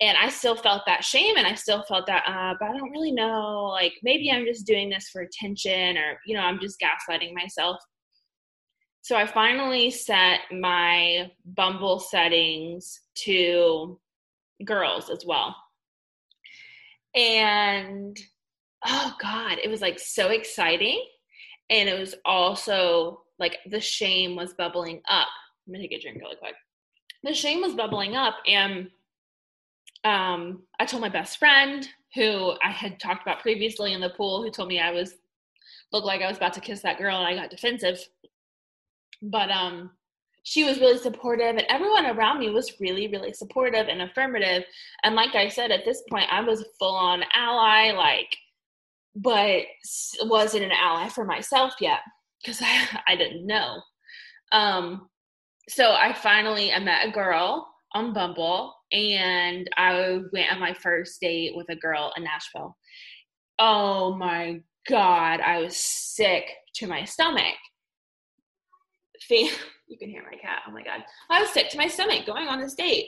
and 0.00 0.18
I 0.18 0.28
still 0.28 0.56
felt 0.56 0.82
that 0.86 1.04
shame 1.04 1.36
and 1.36 1.46
I 1.46 1.54
still 1.54 1.84
felt 1.84 2.06
that, 2.06 2.24
uh, 2.26 2.54
but 2.58 2.68
I 2.68 2.76
don't 2.76 2.90
really 2.90 3.12
know. 3.12 3.66
Like 3.70 3.94
maybe 4.02 4.30
I'm 4.30 4.44
just 4.44 4.66
doing 4.66 4.90
this 4.90 5.08
for 5.10 5.22
attention 5.22 5.96
or, 5.96 6.18
you 6.26 6.34
know, 6.36 6.42
I'm 6.42 6.60
just 6.60 6.80
gaslighting 6.80 7.32
myself. 7.32 7.78
So 9.02 9.16
I 9.16 9.26
finally 9.26 9.90
set 9.90 10.40
my 10.50 11.30
Bumble 11.44 12.00
settings 12.00 13.00
to 13.26 14.00
girls 14.64 15.10
as 15.10 15.24
well. 15.26 15.54
And 17.14 18.18
oh 18.84 19.14
God, 19.20 19.58
it 19.62 19.70
was 19.70 19.80
like 19.80 19.98
so 19.98 20.28
exciting. 20.30 21.02
And 21.70 21.88
it 21.88 21.98
was 21.98 22.14
also 22.24 23.22
like 23.38 23.58
the 23.66 23.80
shame 23.80 24.36
was 24.36 24.54
bubbling 24.54 25.00
up. 25.08 25.28
I'm 25.66 25.72
gonna 25.72 25.84
take 25.84 25.98
a 25.98 26.00
drink 26.00 26.18
really 26.20 26.36
quick. 26.36 26.54
The 27.22 27.34
shame 27.34 27.60
was 27.60 27.74
bubbling 27.74 28.16
up 28.16 28.36
and 28.46 28.90
um, 30.04 30.62
I 30.78 30.84
told 30.84 31.00
my 31.00 31.08
best 31.08 31.38
friend 31.38 31.88
who 32.14 32.52
I 32.62 32.70
had 32.70 33.00
talked 33.00 33.22
about 33.22 33.40
previously 33.40 33.92
in 33.92 34.00
the 34.00 34.10
pool, 34.10 34.42
who 34.42 34.50
told 34.50 34.68
me 34.68 34.78
I 34.78 34.92
was 34.92 35.14
looked 35.92 36.06
like 36.06 36.22
I 36.22 36.28
was 36.28 36.36
about 36.36 36.52
to 36.54 36.60
kiss 36.60 36.82
that 36.82 36.98
girl, 36.98 37.16
and 37.18 37.26
I 37.26 37.34
got 37.34 37.50
defensive. 37.50 37.98
But 39.22 39.50
um, 39.50 39.90
she 40.42 40.64
was 40.64 40.78
really 40.78 40.98
supportive, 40.98 41.56
and 41.56 41.64
everyone 41.68 42.06
around 42.06 42.38
me 42.38 42.50
was 42.50 42.78
really, 42.80 43.08
really 43.08 43.32
supportive 43.32 43.88
and 43.88 44.02
affirmative. 44.02 44.64
And 45.02 45.14
like 45.14 45.34
I 45.34 45.48
said, 45.48 45.70
at 45.70 45.84
this 45.84 46.02
point, 46.10 46.26
I 46.30 46.42
was 46.42 46.64
full 46.78 46.94
on 46.94 47.24
ally, 47.34 47.92
like, 47.92 48.36
but 49.14 49.62
wasn't 50.22 50.64
an 50.64 50.72
ally 50.72 51.08
for 51.08 51.24
myself 51.24 51.74
yet 51.80 52.00
because 52.42 52.60
I, 52.62 53.00
I 53.08 53.16
didn't 53.16 53.46
know. 53.46 53.80
Um, 54.52 55.08
so 55.68 55.92
I 55.92 56.12
finally 56.12 56.72
I 56.72 56.78
met 56.78 57.08
a 57.08 57.12
girl 57.12 57.68
on 57.92 58.12
Bumble 58.12 58.74
and 58.92 59.68
I 59.76 60.20
went 60.32 60.52
on 60.52 60.60
my 60.60 60.74
first 60.74 61.20
date 61.20 61.52
with 61.56 61.68
a 61.70 61.76
girl 61.76 62.12
in 62.16 62.24
Nashville. 62.24 62.76
Oh 63.58 64.14
my 64.16 64.60
God, 64.88 65.40
I 65.40 65.60
was 65.60 65.76
sick 65.76 66.44
to 66.76 66.86
my 66.86 67.04
stomach. 67.04 67.54
You 69.86 69.98
can 69.98 70.08
hear 70.08 70.22
my 70.22 70.38
cat. 70.38 70.62
Oh 70.66 70.72
my 70.72 70.82
God. 70.82 71.04
I 71.28 71.42
was 71.42 71.50
sick 71.50 71.68
to 71.70 71.76
my 71.76 71.88
stomach 71.88 72.24
going 72.24 72.48
on 72.48 72.58
this 72.58 72.74
date 72.74 73.06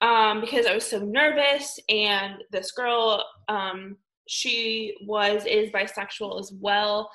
um, 0.00 0.40
because 0.40 0.66
I 0.66 0.74
was 0.74 0.86
so 0.86 1.00
nervous. 1.00 1.80
And 1.88 2.36
this 2.52 2.70
girl, 2.70 3.24
um, 3.48 3.96
she 4.28 4.96
was, 5.06 5.44
is 5.46 5.70
bisexual 5.70 6.40
as 6.40 6.52
well. 6.60 7.10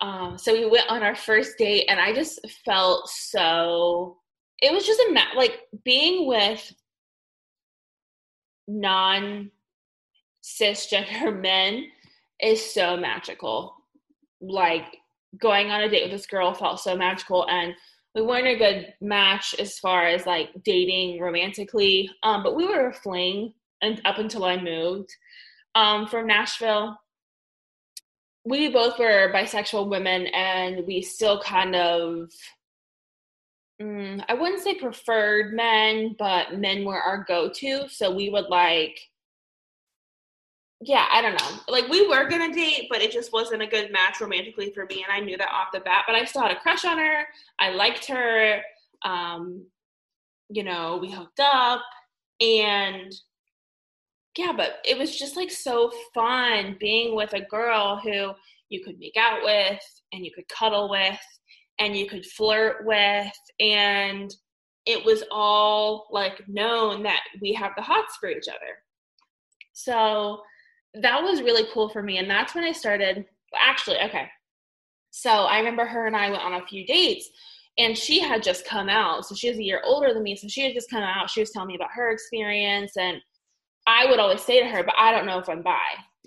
Um, 0.00 0.36
so 0.36 0.52
we 0.52 0.66
went 0.66 0.88
on 0.90 1.02
our 1.02 1.14
first 1.14 1.56
date 1.58 1.86
and 1.88 1.98
I 1.98 2.12
just 2.12 2.38
felt 2.64 3.08
so 3.08 4.18
it 4.60 4.72
was 4.72 4.86
just 4.86 5.00
a 5.00 5.12
ma- 5.12 5.36
like 5.36 5.60
being 5.84 6.26
with 6.26 6.72
non 8.68 9.50
cisgender 10.42 11.38
men 11.40 11.86
is 12.40 12.64
so 12.64 12.96
magical. 12.96 13.74
Like 14.40 14.98
going 15.38 15.70
on 15.70 15.82
a 15.82 15.88
date 15.88 16.04
with 16.04 16.12
this 16.12 16.26
girl 16.26 16.54
felt 16.54 16.80
so 16.80 16.96
magical 16.96 17.46
and 17.48 17.74
we 18.14 18.22
weren't 18.22 18.46
a 18.46 18.56
good 18.56 18.94
match 19.00 19.54
as 19.58 19.78
far 19.78 20.06
as 20.06 20.26
like 20.26 20.50
dating 20.64 21.20
romantically. 21.20 22.10
Um, 22.22 22.42
but 22.42 22.56
we 22.56 22.66
were 22.66 22.88
a 22.88 22.94
fling 22.94 23.52
and 23.82 24.00
up 24.04 24.18
until 24.18 24.44
I 24.44 24.60
moved 24.60 25.14
um, 25.76 26.08
from 26.08 26.26
Nashville. 26.26 26.98
We 28.44 28.70
both 28.70 28.98
were 28.98 29.30
bisexual 29.32 29.88
women 29.88 30.26
and 30.28 30.86
we 30.86 31.02
still 31.02 31.40
kind 31.40 31.76
of 31.76 32.30
mm, 33.80 34.24
I 34.28 34.34
wouldn't 34.34 34.62
say 34.62 34.74
preferred 34.74 35.52
men, 35.52 36.16
but 36.18 36.58
men 36.58 36.84
were 36.84 37.00
our 37.00 37.24
go 37.28 37.50
to. 37.50 37.88
So 37.88 38.14
we 38.14 38.30
would 38.30 38.46
like, 38.46 38.98
yeah, 40.80 41.06
I 41.10 41.20
don't 41.20 41.38
know. 41.38 41.60
Like 41.68 41.88
we 41.88 42.08
were 42.08 42.28
gonna 42.28 42.54
date, 42.54 42.86
but 42.90 43.02
it 43.02 43.12
just 43.12 43.32
wasn't 43.32 43.62
a 43.62 43.66
good 43.66 43.92
match 43.92 44.20
romantically 44.20 44.72
for 44.72 44.86
me. 44.86 45.04
And 45.04 45.12
I 45.12 45.20
knew 45.20 45.36
that 45.36 45.52
off 45.52 45.72
the 45.74 45.80
bat, 45.80 46.04
but 46.06 46.16
I 46.16 46.24
still 46.24 46.42
had 46.42 46.52
a 46.52 46.60
crush 46.60 46.84
on 46.86 46.98
her. 46.98 47.24
I 47.58 47.70
liked 47.70 48.06
her. 48.06 48.62
Um, 49.02 49.66
you 50.48 50.62
know, 50.62 50.98
we 51.02 51.10
hooked 51.10 51.40
up 51.40 51.82
and 52.40 53.12
yeah, 54.36 54.52
but 54.56 54.78
it 54.84 54.98
was 54.98 55.16
just 55.16 55.36
like 55.36 55.50
so 55.50 55.90
fun 56.14 56.76
being 56.78 57.14
with 57.14 57.32
a 57.32 57.40
girl 57.40 58.00
who 58.02 58.32
you 58.68 58.82
could 58.84 58.98
make 58.98 59.16
out 59.16 59.42
with 59.42 59.80
and 60.12 60.24
you 60.24 60.30
could 60.34 60.48
cuddle 60.48 60.90
with 60.90 61.18
and 61.78 61.96
you 61.96 62.06
could 62.06 62.24
flirt 62.24 62.84
with. 62.84 63.32
And 63.60 64.34
it 64.84 65.04
was 65.04 65.24
all 65.30 66.06
like 66.10 66.46
known 66.48 67.02
that 67.02 67.22
we 67.40 67.52
have 67.54 67.72
the 67.76 67.82
hots 67.82 68.16
for 68.20 68.28
each 68.28 68.48
other. 68.48 68.82
So 69.72 70.42
that 70.94 71.22
was 71.22 71.42
really 71.42 71.68
cool 71.72 71.88
for 71.88 72.02
me. 72.02 72.18
And 72.18 72.30
that's 72.30 72.54
when 72.54 72.64
i 72.64 72.72
started 72.72 73.24
actually 73.54 73.98
okay. 73.98 74.26
So 75.10 75.30
i 75.30 75.58
remember 75.58 75.86
her 75.86 76.06
and 76.06 76.16
i 76.16 76.30
went 76.30 76.42
on 76.42 76.54
a 76.54 76.66
few 76.66 76.86
dates 76.86 77.28
and 77.78 77.96
she 77.96 78.20
had 78.20 78.42
just 78.42 78.66
come 78.66 78.88
out. 78.88 79.26
So 79.26 79.34
she 79.34 79.50
was 79.50 79.58
a 79.58 79.62
year 79.62 79.82
older 79.84 80.14
than 80.14 80.22
me. 80.22 80.34
So 80.34 80.48
she 80.48 80.62
had 80.62 80.72
just 80.72 80.90
come 80.90 81.02
out. 81.02 81.28
She 81.28 81.40
was 81.40 81.50
telling 81.50 81.68
me 81.68 81.76
about 81.76 81.90
her 81.94 82.10
experience 82.10 82.96
and 82.96 83.20
i 83.86 84.06
would 84.06 84.18
always 84.18 84.42
say 84.42 84.60
to 84.60 84.68
her 84.68 84.82
but 84.82 84.94
i 84.98 85.10
don't 85.10 85.26
know 85.26 85.38
if 85.38 85.48
i'm 85.48 85.62
bi 85.62 85.78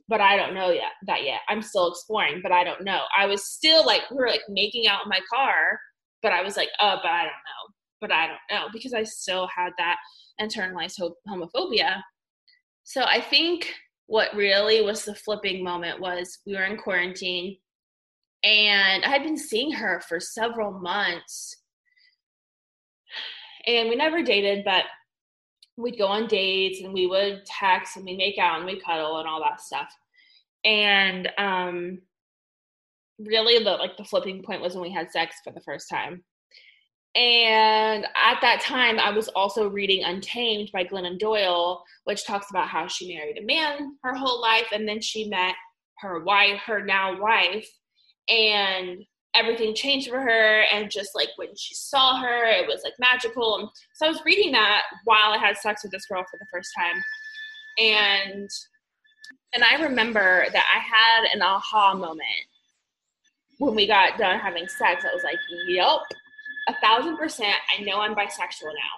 but 0.09 0.19
I 0.19 0.35
don't 0.35 0.55
know 0.55 0.71
yet 0.71 0.93
that 1.05 1.23
yet. 1.23 1.41
I'm 1.47 1.61
still 1.61 1.91
exploring, 1.91 2.39
but 2.41 2.51
I 2.51 2.63
don't 2.63 2.83
know. 2.83 3.03
I 3.15 3.27
was 3.27 3.45
still 3.45 3.85
like 3.85 4.01
we 4.09 4.17
were 4.17 4.27
like 4.27 4.41
making 4.49 4.87
out 4.87 5.03
in 5.05 5.09
my 5.09 5.19
car, 5.31 5.79
but 6.23 6.33
I 6.33 6.41
was 6.41 6.57
like, 6.57 6.69
oh, 6.81 6.97
but 7.01 7.11
I 7.11 7.21
don't 7.21 7.27
know, 7.27 7.73
but 8.01 8.11
I 8.11 8.27
don't 8.27 8.39
know 8.51 8.67
because 8.73 8.93
I 8.93 9.03
still 9.03 9.47
had 9.55 9.71
that 9.77 9.97
internalized 10.41 10.99
homophobia. 11.27 12.01
So 12.83 13.03
I 13.03 13.21
think 13.21 13.71
what 14.07 14.35
really 14.35 14.81
was 14.81 15.05
the 15.05 15.13
flipping 15.13 15.63
moment 15.63 16.01
was 16.01 16.39
we 16.47 16.55
were 16.55 16.63
in 16.63 16.77
quarantine 16.77 17.57
and 18.43 19.05
I 19.05 19.09
had 19.09 19.23
been 19.23 19.37
seeing 19.37 19.71
her 19.73 20.01
for 20.09 20.19
several 20.19 20.71
months 20.71 21.55
and 23.67 23.89
we 23.89 23.95
never 23.95 24.23
dated, 24.23 24.65
but 24.65 24.85
we'd 25.79 25.97
go 25.97 26.07
on 26.07 26.27
dates 26.27 26.81
and 26.81 26.93
we 26.93 27.07
would 27.07 27.45
text 27.45 27.95
and 27.95 28.05
we 28.05 28.15
make 28.15 28.37
out 28.37 28.57
and 28.57 28.65
we 28.65 28.79
cuddle 28.79 29.17
and 29.19 29.27
all 29.27 29.41
that 29.41 29.61
stuff. 29.61 29.87
And 30.65 31.29
um 31.37 31.99
really 33.19 33.63
the 33.63 33.71
like 33.71 33.97
the 33.97 34.03
flipping 34.03 34.43
point 34.43 34.61
was 34.61 34.73
when 34.73 34.83
we 34.83 34.91
had 34.91 35.11
sex 35.11 35.37
for 35.43 35.51
the 35.51 35.61
first 35.61 35.89
time. 35.89 36.23
And 37.15 38.05
at 38.05 38.39
that 38.41 38.61
time, 38.61 38.99
I 38.99 39.09
was 39.09 39.29
also 39.29 39.67
reading 39.67 40.03
Untamed 40.03 40.69
by 40.71 40.83
Glennon 40.83 41.17
Doyle, 41.17 41.83
which 42.03 42.25
talks 42.25 42.51
about 42.51 42.67
how 42.67 42.87
she 42.87 43.15
married 43.15 43.39
a 43.39 43.45
man 43.45 43.97
her 44.03 44.13
whole 44.13 44.39
life, 44.39 44.67
and 44.71 44.87
then 44.87 45.01
she 45.01 45.27
met 45.27 45.55
her 45.99 46.23
wife, 46.23 46.61
her 46.67 46.85
now 46.85 47.19
wife, 47.19 47.67
and 48.29 49.03
everything 49.35 49.75
changed 49.75 50.09
for 50.09 50.19
her 50.19 50.61
and 50.73 50.89
just 50.89 51.13
like 51.13 51.29
when 51.35 51.55
she 51.55 51.75
saw 51.75 52.19
her 52.19 52.45
it 52.45 52.67
was 52.67 52.81
like 52.83 52.93
magical. 52.99 53.59
And 53.59 53.69
so 53.93 54.05
i 54.05 54.09
was 54.09 54.21
reading 54.25 54.51
that 54.53 54.83
while 55.05 55.31
i 55.31 55.37
had 55.37 55.57
sex 55.57 55.83
with 55.83 55.91
this 55.91 56.05
girl 56.05 56.23
for 56.29 56.37
the 56.39 56.47
first 56.51 56.71
time 56.77 57.01
and 57.77 58.49
and 59.53 59.63
i 59.63 59.81
remember 59.81 60.45
that 60.51 60.65
i 60.75 60.79
had 60.79 61.33
an 61.33 61.41
aha 61.41 61.93
moment 61.93 62.23
when 63.59 63.75
we 63.75 63.85
got 63.85 64.17
done 64.17 64.39
having 64.39 64.67
sex. 64.67 65.03
I 65.03 65.13
was 65.13 65.23
like 65.23 65.37
yep 65.67 65.99
a 66.67 66.75
thousand 66.81 67.17
percent 67.17 67.55
i 67.77 67.81
know 67.83 67.99
i'm 67.99 68.15
bisexual 68.15 68.63
now. 68.63 68.95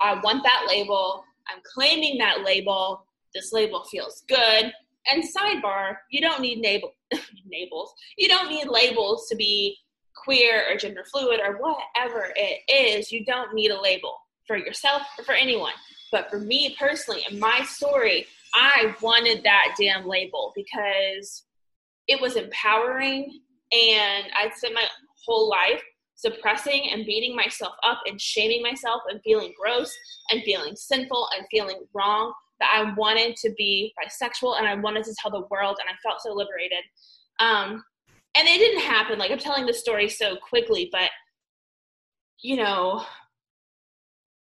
I 0.00 0.20
want 0.20 0.42
that 0.42 0.66
label. 0.68 1.24
I'm 1.48 1.60
claiming 1.64 2.18
that 2.18 2.42
label. 2.42 3.04
This 3.34 3.52
label 3.52 3.84
feels 3.84 4.24
good 4.28 4.72
and 5.10 5.22
sidebar, 5.22 5.96
you 6.10 6.20
don't 6.20 6.40
need 6.40 6.64
labels. 6.64 6.92
You 8.16 8.28
don't 8.28 8.48
need 8.48 8.68
labels 8.68 9.26
to 9.28 9.36
be 9.36 9.76
queer 10.14 10.64
or 10.70 10.76
gender 10.76 11.04
fluid 11.10 11.40
or 11.44 11.58
whatever 11.58 12.32
it 12.36 12.60
is. 12.68 13.10
You 13.10 13.24
don't 13.24 13.54
need 13.54 13.70
a 13.70 13.80
label 13.80 14.16
for 14.46 14.56
yourself 14.56 15.02
or 15.18 15.24
for 15.24 15.34
anyone. 15.34 15.72
But 16.10 16.30
for 16.30 16.38
me 16.38 16.76
personally, 16.78 17.24
in 17.30 17.38
my 17.38 17.62
story, 17.64 18.26
I 18.54 18.94
wanted 19.00 19.42
that 19.44 19.74
damn 19.78 20.06
label 20.06 20.52
because 20.54 21.44
it 22.06 22.20
was 22.20 22.36
empowering 22.36 23.40
and 23.72 24.26
I'd 24.36 24.54
spent 24.54 24.74
my 24.74 24.84
whole 25.26 25.48
life 25.48 25.82
suppressing 26.14 26.90
and 26.92 27.06
beating 27.06 27.34
myself 27.34 27.74
up 27.82 28.00
and 28.06 28.20
shaming 28.20 28.62
myself 28.62 29.02
and 29.08 29.20
feeling 29.22 29.52
gross 29.60 29.92
and 30.30 30.42
feeling 30.42 30.76
sinful 30.76 31.28
and 31.36 31.46
feeling 31.50 31.84
wrong 31.94 32.32
that 32.62 32.72
I 32.72 32.94
wanted 32.94 33.36
to 33.36 33.52
be 33.58 33.92
bisexual 33.98 34.58
and 34.58 34.66
I 34.66 34.76
wanted 34.76 35.04
to 35.04 35.14
tell 35.20 35.32
the 35.32 35.46
world 35.50 35.78
and 35.80 35.90
I 35.90 35.98
felt 36.02 36.22
so 36.22 36.32
liberated. 36.32 36.84
Um, 37.40 37.82
and 38.36 38.48
it 38.48 38.58
didn't 38.58 38.82
happen. 38.82 39.18
Like 39.18 39.32
I'm 39.32 39.38
telling 39.38 39.66
the 39.66 39.74
story 39.74 40.08
so 40.08 40.36
quickly, 40.36 40.88
but 40.92 41.10
you 42.40 42.56
know, 42.56 43.04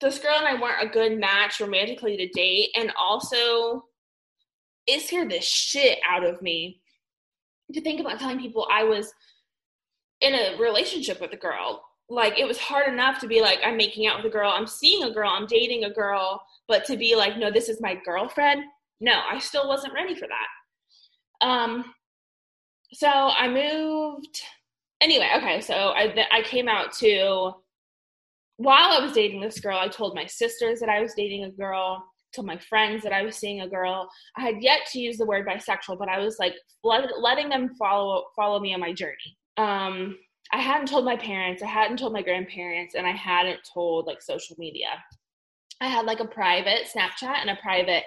this 0.01 0.19
girl 0.19 0.37
and 0.39 0.47
I 0.47 0.61
weren't 0.61 0.83
a 0.83 0.93
good 0.93 1.19
match 1.19 1.61
romantically 1.61 2.17
to 2.17 2.29
date, 2.29 2.71
and 2.77 2.93
also 2.99 3.85
it 4.87 5.03
scared 5.03 5.31
the 5.31 5.41
shit 5.41 5.99
out 6.09 6.25
of 6.25 6.41
me 6.41 6.81
to 7.73 7.81
think 7.81 8.01
about 8.01 8.19
telling 8.19 8.39
people 8.39 8.67
I 8.71 8.85
was 8.85 9.13
in 10.21 10.35
a 10.35 10.57
relationship 10.59 11.21
with 11.21 11.33
a 11.33 11.37
girl 11.37 11.83
like 12.09 12.39
it 12.39 12.47
was 12.47 12.59
hard 12.59 12.93
enough 12.93 13.19
to 13.21 13.27
be 13.27 13.41
like 13.41 13.59
i'm 13.65 13.77
making 13.77 14.07
out 14.07 14.17
with 14.17 14.27
a 14.27 14.35
girl 14.35 14.51
i'm 14.51 14.67
seeing 14.67 15.05
a 15.05 15.13
girl 15.13 15.31
i'm 15.31 15.47
dating 15.47 15.85
a 15.85 15.93
girl 15.93 16.41
but 16.67 16.85
to 16.85 16.97
be 16.97 17.15
like 17.15 17.37
no 17.37 17.51
this 17.51 17.69
is 17.69 17.81
my 17.81 17.95
girlfriend? 18.05 18.63
No 19.01 19.21
i 19.31 19.39
still 19.39 19.69
wasn't 19.69 19.93
ready 19.95 20.15
for 20.15 20.27
that. 20.29 21.47
Um 21.47 21.85
so 22.93 23.09
i 23.09 23.47
moved 23.47 24.41
anyway 25.01 25.31
okay 25.37 25.61
so 25.61 25.75
i 25.75 26.27
i 26.33 26.43
came 26.43 26.69
out 26.69 26.93
to 26.93 27.53
while 28.57 28.91
i 28.91 29.01
was 29.01 29.13
dating 29.13 29.41
this 29.41 29.61
girl 29.61 29.79
i 29.79 29.87
told 29.87 30.15
my 30.15 30.25
sisters 30.25 30.81
that 30.81 30.89
i 30.89 31.01
was 31.01 31.13
dating 31.15 31.45
a 31.45 31.51
girl 31.51 32.03
told 32.35 32.47
my 32.47 32.57
friends 32.57 33.03
that 33.03 33.13
i 33.13 33.23
was 33.23 33.37
seeing 33.37 33.61
a 33.61 33.69
girl. 33.69 34.09
I 34.37 34.43
had 34.43 34.63
yet 34.63 34.81
to 34.93 34.99
use 34.99 35.19
the 35.19 35.27
word 35.27 35.47
bisexual 35.47 35.99
but 35.99 36.09
i 36.09 36.19
was 36.19 36.39
like 36.39 36.55
letting 36.83 37.51
them 37.51 37.75
follow 37.79 38.25
follow 38.35 38.59
me 38.59 38.73
on 38.73 38.81
my 38.81 38.93
journey. 38.93 39.37
Um 39.59 40.17
I 40.53 40.59
hadn't 40.59 40.89
told 40.89 41.05
my 41.05 41.17
parents, 41.17 41.63
I 41.63 41.67
hadn't 41.67 41.99
told 41.99 42.13
my 42.13 42.23
grandparents, 42.23 42.95
and 42.95 43.07
I 43.07 43.13
hadn't 43.13 43.61
told 43.73 44.07
like 44.07 44.23
social 44.23 44.57
media. 44.59 44.89
I 45.81 45.89
had 45.89 46.07
like 46.07 46.21
a 46.21 46.27
private 46.27 46.89
Snapchat 46.95 47.41
and 47.41 47.51
a 47.51 47.59
private 47.63 48.05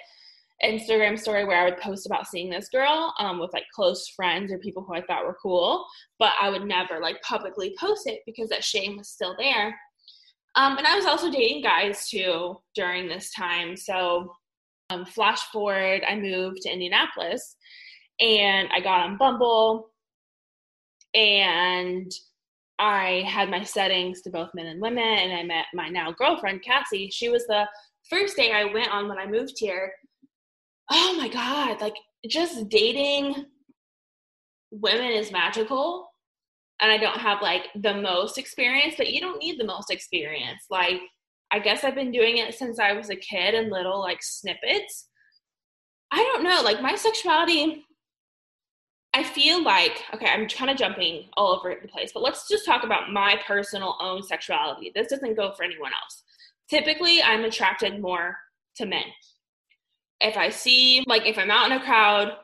Instagram 0.63 1.17
story 1.17 1.45
where 1.45 1.59
I 1.59 1.65
would 1.65 1.79
post 1.79 2.05
about 2.05 2.27
seeing 2.27 2.49
this 2.49 2.69
girl 2.69 3.13
um, 3.19 3.39
with 3.39 3.53
like 3.53 3.65
close 3.73 4.07
friends 4.09 4.51
or 4.51 4.59
people 4.59 4.83
who 4.83 4.93
I 4.93 5.01
thought 5.01 5.25
were 5.25 5.37
cool, 5.41 5.85
but 6.19 6.33
I 6.39 6.49
would 6.49 6.65
never 6.65 6.99
like 6.99 7.21
publicly 7.21 7.75
post 7.79 8.07
it 8.07 8.21
because 8.25 8.49
that 8.49 8.63
shame 8.63 8.97
was 8.97 9.09
still 9.09 9.35
there. 9.37 9.75
Um, 10.55 10.77
and 10.77 10.85
I 10.85 10.95
was 10.95 11.05
also 11.05 11.31
dating 11.31 11.63
guys 11.63 12.09
too 12.09 12.57
during 12.75 13.07
this 13.07 13.31
time. 13.33 13.75
So, 13.75 14.33
um, 14.89 15.05
flash 15.05 15.39
forward, 15.51 16.03
I 16.07 16.15
moved 16.15 16.63
to 16.63 16.71
Indianapolis 16.71 17.55
and 18.19 18.67
I 18.73 18.81
got 18.81 19.07
on 19.07 19.17
Bumble 19.17 19.89
and 21.13 22.11
I 22.81 23.23
had 23.27 23.51
my 23.51 23.63
settings 23.63 24.21
to 24.23 24.31
both 24.31 24.49
men 24.55 24.65
and 24.65 24.81
women, 24.81 25.03
and 25.03 25.31
I 25.31 25.43
met 25.43 25.65
my 25.71 25.87
now 25.87 26.11
girlfriend, 26.11 26.63
Cassie. 26.63 27.11
She 27.11 27.29
was 27.29 27.45
the 27.45 27.67
first 28.09 28.35
day 28.35 28.51
I 28.51 28.73
went 28.73 28.91
on 28.91 29.07
when 29.07 29.19
I 29.19 29.27
moved 29.27 29.53
here. 29.57 29.93
Oh 30.89 31.15
my 31.15 31.29
God, 31.29 31.79
like 31.79 31.93
just 32.27 32.69
dating 32.69 33.45
women 34.71 35.11
is 35.11 35.31
magical. 35.31 36.07
And 36.81 36.91
I 36.91 36.97
don't 36.97 37.19
have 37.19 37.43
like 37.43 37.67
the 37.75 37.93
most 37.93 38.39
experience, 38.39 38.95
but 38.97 39.13
you 39.13 39.21
don't 39.21 39.37
need 39.37 39.59
the 39.59 39.65
most 39.65 39.91
experience. 39.91 40.65
Like, 40.71 41.01
I 41.51 41.59
guess 41.59 41.83
I've 41.83 41.93
been 41.93 42.11
doing 42.11 42.39
it 42.39 42.55
since 42.55 42.79
I 42.79 42.93
was 42.93 43.11
a 43.11 43.15
kid 43.15 43.53
and 43.53 43.69
little 43.69 43.99
like 43.99 44.23
snippets. 44.23 45.07
I 46.09 46.17
don't 46.17 46.43
know, 46.43 46.63
like 46.63 46.81
my 46.81 46.95
sexuality 46.95 47.85
I 49.13 49.23
feel 49.23 49.61
like, 49.61 50.03
okay, 50.13 50.27
I'm 50.27 50.47
kind 50.47 50.71
of 50.71 50.77
jumping 50.77 51.25
all 51.35 51.53
over 51.53 51.75
the 51.81 51.87
place, 51.87 52.11
but 52.13 52.23
let's 52.23 52.47
just 52.47 52.65
talk 52.65 52.83
about 52.83 53.11
my 53.11 53.37
personal 53.45 53.97
own 53.99 54.23
sexuality. 54.23 54.91
This 54.95 55.07
doesn't 55.07 55.35
go 55.35 55.51
for 55.51 55.63
anyone 55.63 55.91
else. 56.01 56.23
Typically, 56.69 57.21
I'm 57.21 57.43
attracted 57.43 57.99
more 57.99 58.37
to 58.77 58.85
men. 58.85 59.03
If 60.21 60.37
I 60.37 60.49
see, 60.49 61.03
like, 61.07 61.25
if 61.25 61.37
I'm 61.37 61.51
out 61.51 61.69
in 61.69 61.77
a 61.77 61.83
crowd, 61.83 62.37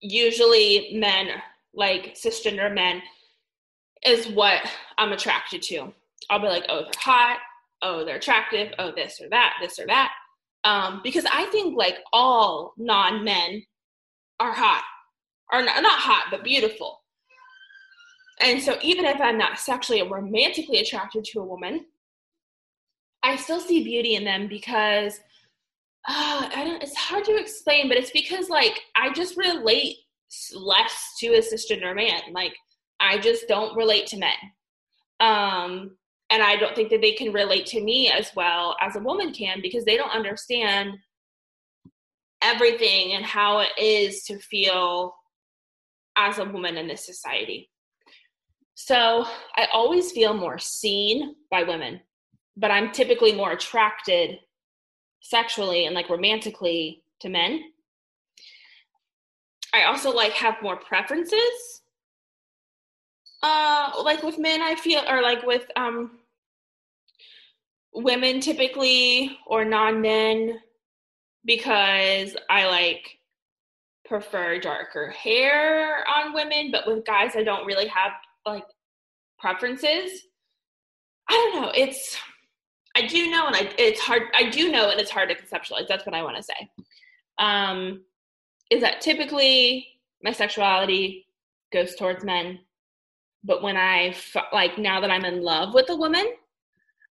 usually 0.00 0.92
men, 0.94 1.28
like 1.72 2.14
cisgender 2.14 2.72
men, 2.72 3.02
is 4.06 4.28
what 4.28 4.60
I'm 4.96 5.12
attracted 5.12 5.62
to. 5.62 5.92
I'll 6.30 6.40
be 6.40 6.46
like, 6.46 6.66
oh, 6.68 6.82
they're 6.82 6.92
hot. 6.98 7.38
Oh, 7.82 8.04
they're 8.04 8.16
attractive. 8.16 8.72
Oh, 8.78 8.92
this 8.94 9.20
or 9.20 9.28
that, 9.30 9.54
this 9.60 9.80
or 9.80 9.86
that. 9.86 10.12
Um, 10.62 11.00
because 11.02 11.24
I 11.32 11.46
think 11.46 11.76
like 11.76 11.96
all 12.12 12.74
non 12.78 13.24
men 13.24 13.62
are 14.38 14.52
hot 14.52 14.84
are 15.52 15.62
not, 15.62 15.82
not 15.82 16.00
hot, 16.00 16.26
but 16.30 16.44
beautiful. 16.44 17.00
And 18.40 18.60
so 18.60 18.76
even 18.82 19.04
if 19.04 19.20
I'm 19.20 19.38
not 19.38 19.58
sexually 19.58 20.00
or 20.00 20.08
romantically 20.08 20.80
attracted 20.80 21.24
to 21.24 21.40
a 21.40 21.44
woman, 21.44 21.86
I 23.22 23.36
still 23.36 23.60
see 23.60 23.84
beauty 23.84 24.16
in 24.16 24.24
them 24.24 24.48
because 24.48 25.18
uh, 26.06 26.50
I 26.54 26.64
don't, 26.64 26.82
it's 26.82 26.96
hard 26.96 27.24
to 27.24 27.36
explain, 27.36 27.88
but 27.88 27.96
it's 27.96 28.10
because 28.10 28.48
like 28.50 28.78
I 28.96 29.12
just 29.12 29.36
relate 29.36 29.96
less 30.54 31.14
to 31.20 31.28
a 31.28 31.40
cisgender 31.40 31.94
man. 31.94 32.20
Like 32.32 32.54
I 33.00 33.18
just 33.18 33.48
don't 33.48 33.76
relate 33.76 34.06
to 34.08 34.18
men. 34.18 34.34
Um, 35.20 35.96
and 36.30 36.42
I 36.42 36.56
don't 36.56 36.74
think 36.74 36.90
that 36.90 37.00
they 37.00 37.12
can 37.12 37.32
relate 37.32 37.66
to 37.66 37.80
me 37.80 38.10
as 38.10 38.30
well 38.34 38.76
as 38.80 38.96
a 38.96 39.00
woman 39.00 39.32
can 39.32 39.60
because 39.62 39.84
they 39.84 39.96
don't 39.96 40.10
understand 40.10 40.94
everything 42.42 43.12
and 43.12 43.24
how 43.24 43.60
it 43.60 43.70
is 43.78 44.24
to 44.24 44.38
feel 44.38 45.14
as 46.16 46.38
a 46.38 46.44
woman 46.44 46.76
in 46.76 46.88
this 46.88 47.04
society. 47.04 47.70
So 48.74 49.24
I 49.56 49.68
always 49.72 50.12
feel 50.12 50.34
more 50.34 50.58
seen 50.58 51.36
by 51.50 51.62
women, 51.62 52.00
but 52.56 52.70
I'm 52.70 52.92
typically 52.92 53.32
more 53.32 53.52
attracted 53.52 54.38
sexually 55.20 55.86
and 55.86 55.94
like 55.94 56.10
romantically 56.10 57.02
to 57.20 57.28
men. 57.28 57.62
I 59.72 59.84
also 59.84 60.12
like 60.12 60.32
have 60.32 60.62
more 60.62 60.76
preferences. 60.76 61.82
Uh 63.42 63.92
like 64.02 64.22
with 64.22 64.38
men 64.38 64.62
I 64.62 64.74
feel 64.74 65.02
or 65.08 65.22
like 65.22 65.44
with 65.44 65.66
um 65.76 66.18
women 67.92 68.40
typically 68.40 69.38
or 69.46 69.64
non-men 69.64 70.58
because 71.44 72.36
I 72.50 72.66
like 72.66 73.18
prefer 74.04 74.58
darker 74.58 75.10
hair 75.10 76.04
on 76.08 76.34
women, 76.34 76.70
but 76.70 76.86
with 76.86 77.04
guys, 77.04 77.32
I 77.36 77.42
don't 77.42 77.66
really 77.66 77.86
have 77.88 78.12
like 78.46 78.64
preferences. 79.38 80.22
I 81.28 81.32
don't 81.32 81.62
know. 81.62 81.72
It's 81.74 82.18
I 82.96 83.06
do 83.06 83.30
know, 83.30 83.46
and 83.46 83.56
I 83.56 83.70
it's 83.78 84.00
hard. 84.00 84.22
I 84.34 84.50
do 84.50 84.70
know, 84.70 84.90
and 84.90 85.00
it's 85.00 85.10
hard 85.10 85.28
to 85.30 85.34
conceptualize. 85.34 85.88
That's 85.88 86.06
what 86.06 86.14
I 86.14 86.22
want 86.22 86.36
to 86.36 86.42
say. 86.42 86.70
Um, 87.38 88.02
is 88.70 88.80
that 88.82 89.00
typically 89.00 89.86
my 90.22 90.32
sexuality 90.32 91.26
goes 91.72 91.94
towards 91.96 92.24
men, 92.24 92.60
but 93.42 93.62
when 93.62 93.76
I 93.76 94.14
like 94.52 94.78
now 94.78 95.00
that 95.00 95.10
I'm 95.10 95.24
in 95.24 95.42
love 95.42 95.74
with 95.74 95.90
a 95.90 95.96
woman, 95.96 96.26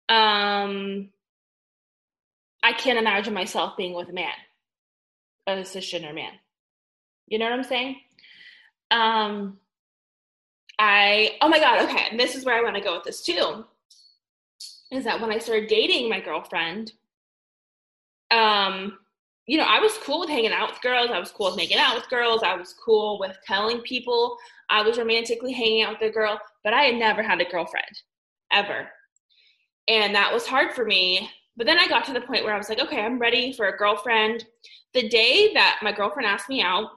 um, 0.10 1.10
I 2.64 2.74
can't 2.74 2.98
imagine 2.98 3.34
myself 3.34 3.78
being 3.78 3.94
with 3.94 4.10
a 4.10 4.14
man, 4.14 4.34
a 5.46 5.58
cisgender 5.58 6.14
man. 6.14 6.34
You 7.28 7.40
know 7.40 7.46
what 7.46 7.54
I'm 7.54 7.64
saying? 7.64 7.98
Um, 8.92 9.60
I, 10.80 11.32
oh 11.42 11.50
my 11.50 11.60
God, 11.60 11.84
okay, 11.84 12.06
and 12.10 12.20
this 12.20 12.36
is 12.36 12.46
where 12.46 12.56
I 12.58 12.64
want 12.64 12.76
to 12.76 12.82
go 12.82 12.96
with 12.96 13.04
this 13.04 13.24
too. 13.24 13.66
Is 14.92 15.04
that 15.04 15.20
when 15.20 15.32
I 15.32 15.40
started 15.40 15.68
dating 15.68 16.10
my 16.10 16.22
girlfriend, 16.22 16.94
um, 18.32 18.98
you 19.46 19.58
know, 19.58 19.66
I 19.66 19.80
was 19.80 19.98
cool 20.04 20.22
with 20.22 20.30
hanging 20.30 20.52
out 20.52 20.70
with 20.70 20.82
girls. 20.82 21.10
I 21.12 21.20
was 21.20 21.32
cool 21.32 21.48
with 21.48 21.58
making 21.58 21.78
out 21.78 21.96
with 21.96 22.10
girls. 22.10 22.44
I 22.44 22.56
was 22.56 22.74
cool 22.74 23.18
with 23.20 23.38
telling 23.46 23.80
people 23.82 24.38
I 24.70 24.82
was 24.82 24.98
romantically 24.98 25.54
hanging 25.54 25.84
out 25.84 26.00
with 26.00 26.10
a 26.10 26.14
girl, 26.14 26.40
but 26.64 26.74
I 26.74 26.84
had 26.84 26.96
never 26.96 27.24
had 27.24 27.42
a 27.42 27.46
girlfriend 27.46 28.02
ever. 28.52 28.90
And 29.88 30.14
that 30.16 30.34
was 30.34 30.46
hard 30.46 30.74
for 30.74 30.86
me. 30.86 31.30
But 31.56 31.66
then 31.66 31.80
I 31.80 31.88
got 31.88 32.06
to 32.06 32.14
the 32.14 32.22
point 32.22 32.44
where 32.44 32.54
I 32.54 32.58
was 32.58 32.70
like, 32.70 32.80
okay, 32.80 33.02
I'm 33.02 33.20
ready 33.20 33.54
for 33.54 33.68
a 33.68 33.78
girlfriend. 33.78 34.46
The 34.94 35.08
day 35.08 35.54
that 35.54 35.80
my 35.82 35.92
girlfriend 35.92 36.28
asked 36.28 36.50
me 36.50 36.62
out, 36.62 36.90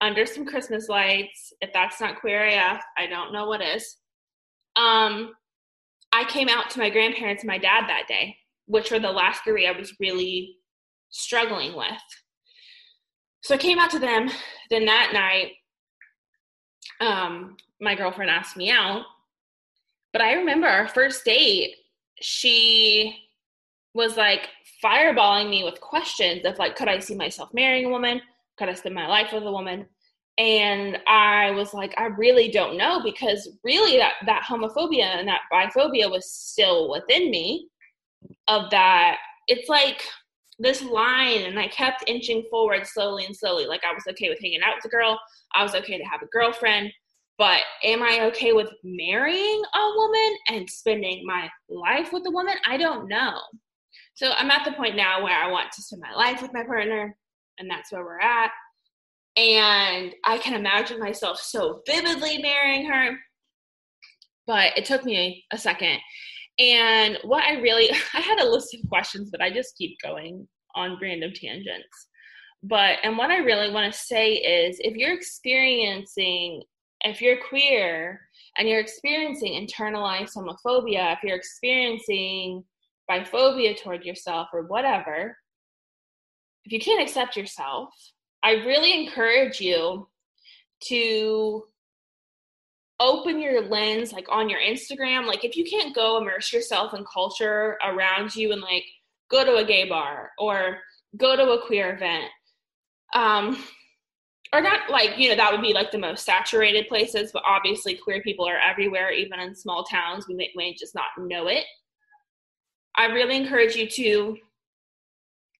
under 0.00 0.26
some 0.26 0.46
Christmas 0.46 0.88
lights. 0.88 1.52
If 1.60 1.72
that's 1.72 2.00
not 2.00 2.20
queer 2.20 2.46
AF, 2.46 2.82
I 2.98 3.06
don't 3.06 3.32
know 3.32 3.46
what 3.46 3.62
is. 3.62 3.96
Um, 4.76 5.32
I 6.12 6.24
came 6.24 6.48
out 6.48 6.70
to 6.70 6.78
my 6.78 6.90
grandparents 6.90 7.42
and 7.42 7.48
my 7.48 7.58
dad 7.58 7.88
that 7.88 8.06
day, 8.08 8.36
which 8.66 8.90
were 8.90 8.98
the 8.98 9.10
last 9.10 9.42
three 9.44 9.66
I 9.66 9.72
was 9.72 9.94
really 10.00 10.56
struggling 11.10 11.76
with. 11.76 11.86
So 13.42 13.54
I 13.54 13.58
came 13.58 13.78
out 13.78 13.90
to 13.90 13.98
them. 13.98 14.28
Then 14.70 14.86
that 14.86 15.10
night, 15.12 15.52
um, 17.00 17.56
my 17.80 17.94
girlfriend 17.94 18.30
asked 18.30 18.56
me 18.56 18.70
out. 18.70 19.04
But 20.12 20.22
I 20.22 20.34
remember 20.34 20.66
our 20.66 20.88
first 20.88 21.24
date, 21.24 21.74
she 22.20 23.16
was 23.94 24.16
like 24.16 24.48
fireballing 24.82 25.50
me 25.50 25.64
with 25.64 25.80
questions 25.80 26.44
of 26.44 26.58
like, 26.58 26.76
could 26.76 26.88
I 26.88 26.98
see 26.98 27.14
myself 27.14 27.50
marrying 27.52 27.86
a 27.86 27.90
woman? 27.90 28.20
Could 28.56 28.68
I 28.68 28.74
spend 28.74 28.94
my 28.94 29.06
life 29.06 29.32
with 29.32 29.44
a 29.44 29.52
woman? 29.52 29.86
And 30.38 30.98
I 31.06 31.50
was 31.52 31.72
like, 31.72 31.94
I 31.96 32.06
really 32.06 32.50
don't 32.50 32.76
know 32.76 33.00
because 33.02 33.48
really 33.64 33.96
that, 33.98 34.14
that 34.26 34.44
homophobia 34.48 35.18
and 35.18 35.26
that 35.28 35.42
biphobia 35.52 36.10
was 36.10 36.30
still 36.30 36.90
within 36.90 37.30
me 37.30 37.68
of 38.48 38.70
that. 38.70 39.16
It's 39.48 39.68
like 39.68 40.02
this 40.58 40.82
line 40.82 41.42
and 41.42 41.58
I 41.58 41.68
kept 41.68 42.04
inching 42.06 42.44
forward 42.50 42.86
slowly 42.86 43.24
and 43.24 43.34
slowly. 43.34 43.66
Like 43.66 43.82
I 43.84 43.94
was 43.94 44.04
okay 44.10 44.28
with 44.28 44.40
hanging 44.40 44.62
out 44.62 44.74
with 44.76 44.84
a 44.84 44.94
girl. 44.94 45.18
I 45.54 45.62
was 45.62 45.74
okay 45.74 45.96
to 45.96 46.04
have 46.04 46.22
a 46.22 46.26
girlfriend. 46.26 46.92
But 47.38 47.60
am 47.84 48.02
I 48.02 48.22
okay 48.26 48.52
with 48.52 48.70
marrying 48.82 49.62
a 49.74 49.92
woman 49.94 50.36
and 50.48 50.70
spending 50.70 51.22
my 51.26 51.50
life 51.68 52.10
with 52.12 52.26
a 52.26 52.30
woman? 52.30 52.54
I 52.66 52.78
don't 52.78 53.08
know. 53.08 53.38
So 54.14 54.32
I'm 54.32 54.50
at 54.50 54.64
the 54.64 54.72
point 54.72 54.96
now 54.96 55.22
where 55.22 55.36
I 55.38 55.50
want 55.50 55.70
to 55.72 55.82
spend 55.82 56.00
my 56.00 56.14
life 56.14 56.40
with 56.40 56.54
my 56.54 56.64
partner 56.64 57.14
and 57.58 57.70
that's 57.70 57.92
where 57.92 58.04
we're 58.04 58.20
at. 58.20 58.50
And 59.36 60.14
I 60.24 60.38
can 60.38 60.54
imagine 60.54 60.98
myself 60.98 61.38
so 61.38 61.82
vividly 61.86 62.38
marrying 62.38 62.86
her. 62.86 63.18
but 64.46 64.76
it 64.78 64.84
took 64.84 65.04
me 65.04 65.44
a 65.52 65.58
second. 65.58 65.98
And 66.58 67.18
what 67.24 67.44
I 67.44 67.60
really, 67.60 67.90
I 68.14 68.20
had 68.20 68.40
a 68.40 68.48
list 68.48 68.74
of 68.74 68.88
questions, 68.88 69.30
but 69.30 69.42
I 69.42 69.50
just 69.50 69.76
keep 69.76 69.96
going 70.02 70.46
on 70.74 70.98
random 71.00 71.32
tangents. 71.34 72.08
But, 72.62 72.98
and 73.02 73.18
what 73.18 73.30
I 73.30 73.38
really 73.38 73.70
want 73.70 73.92
to 73.92 73.98
say 73.98 74.34
is 74.34 74.78
if 74.80 74.96
you're 74.96 75.14
experiencing, 75.14 76.62
if 77.02 77.20
you're 77.20 77.38
queer 77.48 78.20
and 78.58 78.68
you're 78.68 78.80
experiencing 78.80 79.52
internalized 79.52 80.34
homophobia, 80.36 81.12
if 81.14 81.18
you're 81.22 81.36
experiencing 81.36 82.64
biphobia 83.10 83.80
toward 83.80 84.04
yourself 84.04 84.48
or 84.52 84.62
whatever, 84.62 85.36
if 86.66 86.72
you 86.72 86.80
can't 86.80 87.00
accept 87.00 87.36
yourself, 87.36 87.94
I 88.42 88.52
really 88.66 89.06
encourage 89.06 89.60
you 89.60 90.08
to 90.88 91.64
open 92.98 93.40
your 93.40 93.68
lens 93.68 94.12
like 94.12 94.26
on 94.28 94.50
your 94.50 94.60
Instagram. 94.60 95.26
Like 95.26 95.44
if 95.44 95.56
you 95.56 95.64
can't 95.64 95.94
go 95.94 96.18
immerse 96.18 96.52
yourself 96.52 96.92
in 96.92 97.04
culture 97.12 97.78
around 97.84 98.34
you 98.34 98.52
and 98.52 98.60
like 98.60 98.84
go 99.30 99.44
to 99.44 99.56
a 99.56 99.64
gay 99.64 99.88
bar 99.88 100.32
or 100.38 100.78
go 101.16 101.36
to 101.36 101.52
a 101.52 101.66
queer 101.66 101.94
event. 101.94 102.24
Um 103.14 103.62
or 104.52 104.60
not 104.60 104.90
like, 104.90 105.18
you 105.18 105.28
know, 105.28 105.36
that 105.36 105.52
would 105.52 105.60
be 105.60 105.72
like 105.72 105.90
the 105.90 105.98
most 105.98 106.24
saturated 106.24 106.88
places, 106.88 107.30
but 107.32 107.42
obviously 107.44 107.96
queer 107.96 108.22
people 108.22 108.48
are 108.48 108.58
everywhere, 108.58 109.12
even 109.12 109.40
in 109.40 109.54
small 109.54 109.84
towns. 109.84 110.26
We 110.28 110.34
may, 110.34 110.50
may 110.54 110.74
just 110.74 110.94
not 110.94 111.06
know 111.18 111.48
it. 111.48 111.64
I 112.96 113.06
really 113.06 113.36
encourage 113.36 113.74
you 113.74 113.88
to 113.88 114.38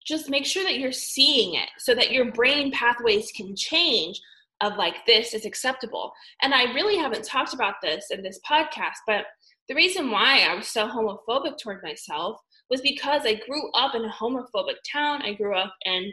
just 0.07 0.31
make 0.31 0.47
sure 0.47 0.62
that 0.62 0.79
you're 0.79 0.92
seeing 0.92 1.55
it 1.55 1.69
so 1.79 1.95
that 1.95 2.12
your 2.12 2.31
brain 2.33 2.71
pathways 2.73 3.31
can 3.33 3.57
change 3.57 4.21
of 4.62 4.77
like 4.77 5.05
this 5.07 5.35
is 5.35 5.45
acceptable. 5.45 6.12
And 6.42 6.55
I 6.55 6.73
really 6.73 6.97
haven't 6.97 7.25
talked 7.25 7.53
about 7.53 7.75
this 7.83 8.07
in 8.11 8.23
this 8.23 8.40
podcast, 8.49 8.97
but 9.07 9.27
the 9.69 9.75
reason 9.75 10.11
why 10.11 10.47
I 10.49 10.55
was 10.55 10.69
so 10.69 10.88
homophobic 10.88 11.59
toward 11.59 11.83
myself 11.83 12.40
was 12.71 12.81
because 12.81 13.23
I 13.25 13.40
grew 13.47 13.71
up 13.73 13.95
in 13.95 14.05
a 14.05 14.12
homophobic 14.12 14.77
town. 14.90 15.23
I 15.23 15.35
grew 15.35 15.57
up 15.57 15.75
in 15.85 16.11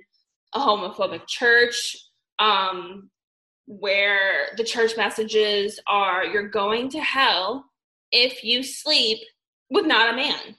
a 0.53 0.59
homophobic 0.59 1.27
church 1.27 1.95
um, 2.39 3.09
where 3.67 4.47
the 4.57 4.63
church 4.63 4.97
messages 4.97 5.79
are 5.87 6.25
you're 6.25 6.49
going 6.49 6.89
to 6.89 6.99
hell 6.99 7.65
if 8.11 8.43
you 8.43 8.61
sleep 8.61 9.19
with 9.69 9.85
not 9.85 10.13
a 10.13 10.15
man 10.15 10.55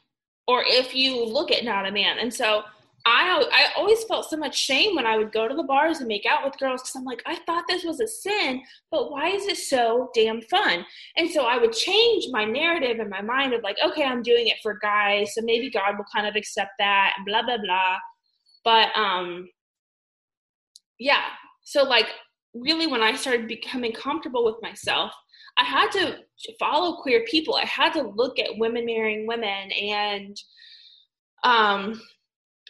or 0.46 0.62
if 0.66 0.94
you 0.94 1.24
look 1.24 1.50
at 1.50 1.64
not 1.64 1.86
a 1.86 1.92
man. 1.92 2.18
And 2.18 2.32
so 2.32 2.62
I 3.06 3.44
I 3.52 3.66
always 3.76 4.02
felt 4.04 4.30
so 4.30 4.36
much 4.36 4.56
shame 4.56 4.96
when 4.96 5.06
I 5.06 5.16
would 5.16 5.32
go 5.32 5.46
to 5.46 5.54
the 5.54 5.62
bars 5.62 5.98
and 5.98 6.08
make 6.08 6.24
out 6.26 6.44
with 6.44 6.58
girls 6.58 6.82
because 6.82 6.96
I'm 6.96 7.04
like, 7.04 7.22
I 7.26 7.36
thought 7.46 7.64
this 7.68 7.84
was 7.84 8.00
a 8.00 8.06
sin, 8.06 8.62
but 8.90 9.10
why 9.10 9.28
is 9.28 9.46
it 9.46 9.58
so 9.58 10.10
damn 10.14 10.40
fun? 10.42 10.84
And 11.16 11.30
so 11.30 11.44
I 11.44 11.58
would 11.58 11.72
change 11.72 12.26
my 12.30 12.44
narrative 12.44 13.00
in 13.00 13.10
my 13.10 13.20
mind 13.20 13.52
of 13.52 13.62
like, 13.62 13.76
okay, 13.84 14.04
I'm 14.04 14.22
doing 14.22 14.48
it 14.48 14.56
for 14.62 14.78
guys, 14.80 15.34
so 15.34 15.42
maybe 15.42 15.70
God 15.70 15.96
will 15.98 16.06
kind 16.14 16.26
of 16.26 16.36
accept 16.36 16.72
that 16.78 17.14
blah 17.26 17.42
blah 17.42 17.58
blah. 17.58 17.96
But 18.64 18.88
um 18.96 19.48
yeah, 20.98 21.24
so 21.62 21.82
like 21.82 22.08
really 22.54 22.86
when 22.86 23.02
I 23.02 23.16
started 23.16 23.48
becoming 23.48 23.92
comfortable 23.92 24.44
with 24.44 24.56
myself, 24.62 25.12
I 25.58 25.64
had 25.64 25.90
to 25.92 26.18
follow 26.58 27.02
queer 27.02 27.24
people. 27.28 27.56
I 27.56 27.66
had 27.66 27.92
to 27.94 28.02
look 28.02 28.38
at 28.38 28.56
women 28.56 28.86
marrying 28.86 29.26
women 29.26 29.70
and 29.72 30.36
um 31.44 32.00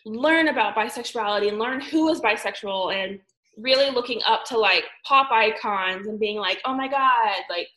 learn 0.05 0.49
about 0.49 0.75
bisexuality 0.75 1.49
and 1.49 1.59
learn 1.59 1.81
who 1.81 2.11
is 2.11 2.21
bisexual 2.21 2.95
and 2.95 3.19
really 3.57 3.91
looking 3.91 4.21
up 4.27 4.45
to 4.45 4.59
like 4.59 4.85
pop 5.05 5.31
icons 5.31 6.07
and 6.07 6.21
being 6.21 6.39
like, 6.39 6.61
oh 6.65 6.75
my 6.75 6.89
God, 6.89 7.37
like 7.49 7.69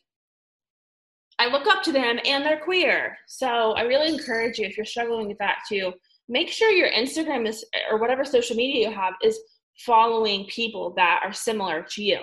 I 1.38 1.46
look 1.46 1.66
up 1.66 1.82
to 1.84 1.92
them 1.92 2.18
and 2.24 2.44
they're 2.44 2.60
queer. 2.60 3.16
So 3.26 3.72
I 3.72 3.82
really 3.82 4.12
encourage 4.12 4.58
you 4.58 4.66
if 4.66 4.76
you're 4.76 4.86
struggling 4.86 5.28
with 5.28 5.38
that 5.38 5.58
too, 5.68 5.92
make 6.28 6.50
sure 6.50 6.70
your 6.70 6.90
Instagram 6.90 7.46
is 7.46 7.64
or 7.90 7.98
whatever 7.98 8.24
social 8.24 8.56
media 8.56 8.88
you 8.88 8.94
have 8.94 9.14
is 9.22 9.38
following 9.86 10.46
people 10.46 10.92
that 10.96 11.20
are 11.24 11.32
similar 11.32 11.86
to 11.90 12.02
you. 12.02 12.18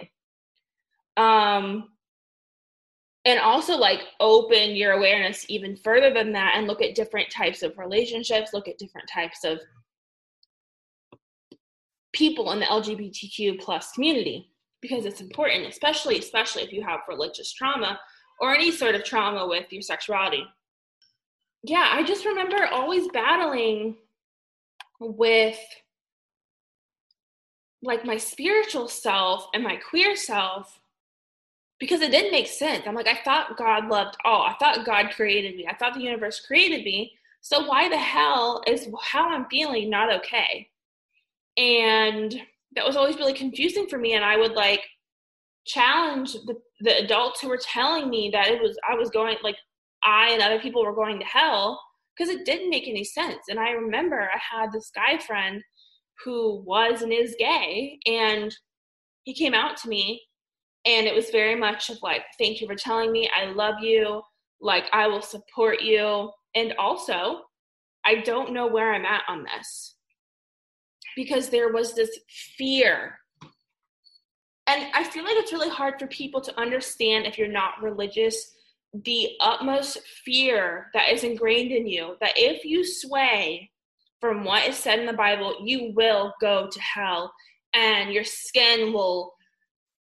Um 1.17 1.89
and 3.27 3.39
also 3.39 3.75
like 3.75 4.01
open 4.19 4.75
your 4.75 4.91
awareness 4.91 5.45
even 5.49 5.75
further 5.77 6.13
than 6.13 6.31
that 6.33 6.53
and 6.55 6.67
look 6.67 6.81
at 6.81 6.93
different 6.93 7.31
types 7.31 7.63
of 7.63 7.75
relationships, 7.77 8.51
look 8.53 8.67
at 8.67 8.77
different 8.77 9.09
types 9.11 9.43
of 9.43 9.59
people 12.15 12.51
in 12.51 12.59
the 12.59 12.65
LGBTQ 12.65 13.59
plus 13.59 13.91
community 13.91 14.49
because 14.81 15.05
it's 15.05 15.21
important, 15.21 15.67
especially 15.67 16.17
especially 16.17 16.63
if 16.63 16.71
you 16.71 16.81
have 16.83 17.01
religious 17.07 17.51
trauma 17.51 17.99
or 18.39 18.55
any 18.55 18.71
sort 18.71 18.95
of 18.95 19.03
trauma 19.03 19.47
with 19.47 19.71
your 19.71 19.81
sexuality. 19.81 20.43
Yeah, 21.63 21.89
I 21.91 22.03
just 22.03 22.25
remember 22.25 22.67
always 22.71 23.07
battling 23.09 23.97
with 24.99 25.59
like 27.81 28.05
my 28.05 28.17
spiritual 28.17 28.87
self 28.87 29.47
and 29.53 29.63
my 29.63 29.75
queer 29.75 30.15
self 30.15 30.79
because 31.79 32.01
it 32.01 32.11
didn't 32.11 32.31
make 32.31 32.47
sense. 32.47 32.83
I'm 32.87 32.95
like, 32.95 33.07
I 33.07 33.19
thought 33.23 33.57
God 33.57 33.87
loved 33.87 34.15
all. 34.23 34.43
I 34.43 34.55
thought 34.59 34.85
God 34.85 35.11
created 35.11 35.55
me. 35.55 35.67
I 35.67 35.75
thought 35.75 35.93
the 35.93 36.01
universe 36.01 36.39
created 36.39 36.85
me. 36.85 37.13
So 37.41 37.67
why 37.67 37.89
the 37.89 37.97
hell 37.97 38.63
is 38.65 38.87
how 39.03 39.29
I'm 39.29 39.45
feeling 39.45 39.89
not 39.89 40.13
okay? 40.13 40.69
And 41.57 42.41
that 42.75 42.85
was 42.85 42.95
always 42.95 43.17
really 43.17 43.33
confusing 43.33 43.87
for 43.87 43.97
me. 43.97 44.13
And 44.13 44.25
i 44.25 44.37
would 44.37 44.53
like 44.53 44.81
challenge 45.65 46.33
the, 46.33 46.55
the 46.81 47.03
adults 47.03 47.41
who 47.41 47.49
were 47.49 47.59
telling 47.61 48.09
me 48.09 48.29
that 48.31 48.47
it 48.47 48.61
was 48.61 48.77
i 48.89 48.95
was 48.95 49.09
going 49.09 49.35
like 49.43 49.57
i 50.03 50.29
and 50.31 50.41
other 50.41 50.59
people 50.59 50.83
were 50.83 50.93
going 50.93 51.19
to 51.19 51.25
hell 51.25 51.81
because 52.15 52.33
it 52.33 52.45
didn't 52.45 52.69
make 52.69 52.87
any 52.87 53.03
sense. 53.03 53.43
And 53.49 53.59
i 53.59 53.71
remember 53.71 54.21
i 54.21 54.39
had 54.57 54.71
this 54.71 54.91
guy 54.93 55.17
friend 55.17 55.61
who 56.23 56.63
was 56.65 57.01
and 57.01 57.11
is 57.11 57.35
gay 57.37 57.99
and 58.05 58.55
he 59.23 59.33
came 59.33 59.53
out 59.53 59.75
to 59.77 59.89
me 59.89 60.21
and 60.85 61.07
it 61.07 61.15
was 61.15 61.31
very 61.31 61.55
much 61.55 61.89
of 61.89 61.97
like 62.03 62.21
thank 62.37 62.61
you 62.61 62.67
for 62.67 62.75
telling 62.75 63.11
me. 63.11 63.29
I 63.35 63.45
love 63.45 63.75
you. 63.81 64.21
Like 64.61 64.85
i 64.93 65.07
will 65.07 65.21
support 65.21 65.81
you. 65.81 66.31
And 66.53 66.73
also 66.77 67.41
i 68.05 68.15
don't 68.15 68.53
know 68.53 68.67
where 68.67 68.93
i'm 68.93 69.05
at 69.05 69.23
on 69.27 69.43
this 69.43 69.94
because 71.15 71.49
there 71.49 71.71
was 71.71 71.93
this 71.93 72.17
fear. 72.57 73.19
And 74.67 74.87
I 74.93 75.03
feel 75.03 75.23
like 75.23 75.37
it's 75.37 75.53
really 75.53 75.69
hard 75.69 75.99
for 75.99 76.07
people 76.07 76.41
to 76.41 76.59
understand 76.59 77.25
if 77.25 77.37
you're 77.37 77.47
not 77.47 77.81
religious 77.81 78.55
the 79.03 79.31
utmost 79.41 79.99
fear 80.23 80.89
that 80.93 81.11
is 81.11 81.23
ingrained 81.23 81.71
in 81.71 81.85
you 81.85 82.15
that 82.21 82.31
if 82.35 82.63
you 82.63 82.85
sway 82.85 83.69
from 84.21 84.43
what 84.45 84.67
is 84.67 84.77
said 84.77 84.99
in 84.99 85.05
the 85.05 85.13
Bible, 85.13 85.57
you 85.63 85.91
will 85.95 86.33
go 86.39 86.69
to 86.71 86.81
hell 86.81 87.33
and 87.73 88.13
your 88.13 88.23
skin 88.23 88.93
will 88.93 89.33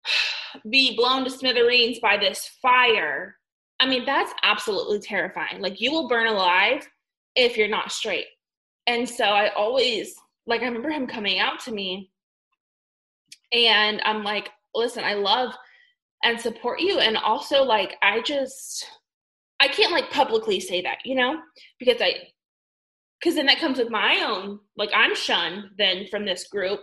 be 0.69 0.95
blown 0.95 1.25
to 1.25 1.29
smithereens 1.29 1.99
by 1.99 2.17
this 2.17 2.49
fire. 2.61 3.35
I 3.79 3.87
mean, 3.87 4.05
that's 4.05 4.33
absolutely 4.43 4.99
terrifying. 4.99 5.61
Like, 5.61 5.81
you 5.81 5.91
will 5.91 6.07
burn 6.07 6.27
alive 6.27 6.87
if 7.35 7.57
you're 7.57 7.67
not 7.67 7.91
straight. 7.91 8.25
And 8.87 9.07
so 9.07 9.25
I 9.25 9.53
always 9.53 10.15
like 10.49 10.61
I 10.61 10.65
remember 10.65 10.89
him 10.89 11.07
coming 11.07 11.39
out 11.39 11.59
to 11.61 11.71
me 11.71 12.11
and 13.53 14.01
I'm 14.03 14.23
like, 14.23 14.49
listen, 14.73 15.03
I 15.03 15.13
love 15.13 15.53
and 16.23 16.39
support 16.39 16.81
you. 16.81 16.99
And 16.99 17.15
also 17.17 17.63
like 17.63 17.95
I 18.01 18.21
just 18.21 18.85
I 19.59 19.67
can't 19.67 19.91
like 19.91 20.09
publicly 20.09 20.59
say 20.59 20.81
that, 20.81 20.97
you 21.05 21.15
know, 21.15 21.39
because 21.79 22.01
I 22.01 22.15
because 23.19 23.35
then 23.35 23.45
that 23.45 23.59
comes 23.59 23.77
with 23.77 23.91
my 23.91 24.25
own 24.27 24.59
like 24.75 24.89
I'm 24.93 25.15
shunned 25.15 25.65
then 25.77 26.07
from 26.09 26.25
this 26.25 26.47
group 26.47 26.81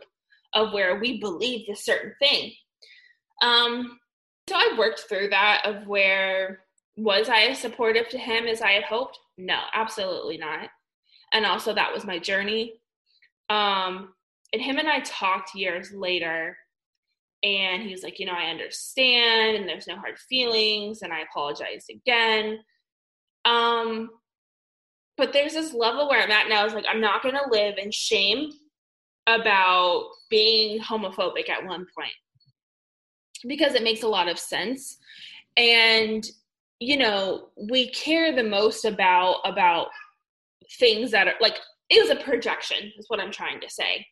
of 0.55 0.73
where 0.73 1.01
we 1.01 1.21
believe 1.21 1.67
this 1.67 1.85
certain 1.85 2.15
thing. 2.21 2.53
Um 3.43 3.99
so 4.49 4.55
I 4.55 4.77
worked 4.79 5.01
through 5.09 5.31
that 5.31 5.63
of 5.65 5.89
where 5.89 6.61
was 6.97 7.29
I 7.29 7.47
as 7.47 7.59
supportive 7.59 8.09
to 8.11 8.19
him 8.19 8.47
as 8.47 8.63
I 8.63 8.71
had 8.71 8.85
hoped? 8.85 9.19
No, 9.37 9.59
absolutely 9.75 10.39
not. 10.39 10.69
And 11.33 11.45
also 11.45 11.75
that 11.75 11.93
was 11.93 12.05
my 12.05 12.21
journey 12.21 12.75
um, 13.49 14.15
and 14.53 14.63
him 14.63 14.79
and 14.79 14.89
I 14.89 15.01
talked 15.01 15.55
years 15.55 15.93
later, 15.93 16.57
and 17.43 17.83
he 17.83 17.93
was 17.93 18.03
like, 18.03 18.19
you 18.19 18.27
know, 18.27 18.33
I 18.33 18.51
understand, 18.51 19.57
and 19.57 19.69
there's 19.69 19.87
no 19.87 19.97
hard 19.97 20.19
feelings, 20.29 21.03
and 21.03 21.13
I 21.13 21.21
apologized 21.21 21.91
again. 21.91 22.59
Um, 23.45 24.11
but 25.17 25.33
there's 25.33 25.55
this 25.55 25.73
level 25.73 26.09
where 26.09 26.23
I'm 26.23 26.31
at 26.31 26.49
now. 26.49 26.65
Is 26.65 26.75
like, 26.75 26.87
I'm 26.89 27.01
not 27.01 27.23
gonna 27.23 27.49
live 27.51 27.79
in 27.79 27.91
shame 27.91 28.51
about 29.27 30.09
being 30.31 30.81
homophobic 30.81 31.49
at 31.49 31.65
one 31.65 31.87
point 31.97 32.13
because 33.47 33.75
it 33.75 33.83
makes 33.83 34.03
a 34.03 34.09
lot 34.09 34.29
of 34.29 34.39
sense, 34.39 34.99
and 35.57 36.27
you 36.81 36.97
know, 36.97 37.49
we 37.57 37.91
care 37.91 38.35
the 38.35 38.43
most 38.43 38.85
about 38.85 39.37
about 39.45 39.89
things 40.79 41.11
that 41.13 41.29
are 41.29 41.35
like 41.41 41.59
it 41.89 42.01
was 42.03 42.11
a 42.11 42.23
projection 42.23 42.93
is 42.99 43.07
what 43.09 43.21
i'm 43.21 43.31
trying 43.33 43.61
to 43.61 43.71
say. 43.71 44.07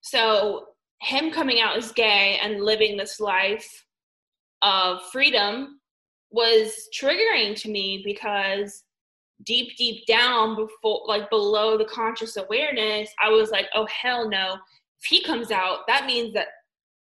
So 0.00 0.66
him 1.00 1.30
coming 1.30 1.60
out 1.60 1.76
as 1.76 1.92
gay 1.92 2.38
and 2.42 2.62
living 2.62 2.96
this 2.96 3.20
life 3.20 3.84
of 4.62 5.00
freedom 5.12 5.80
was 6.30 6.88
triggering 6.98 7.54
to 7.60 7.70
me 7.70 8.02
because 8.04 8.84
deep 9.44 9.76
deep 9.76 10.06
down 10.06 10.56
before 10.56 11.02
like 11.06 11.28
below 11.28 11.76
the 11.76 11.84
conscious 11.84 12.38
awareness 12.38 13.10
i 13.22 13.28
was 13.28 13.50
like 13.50 13.66
oh 13.74 13.86
hell 13.86 14.28
no. 14.28 14.54
If 15.00 15.06
he 15.08 15.22
comes 15.22 15.50
out 15.50 15.80
that 15.88 16.06
means 16.06 16.32
that 16.34 16.48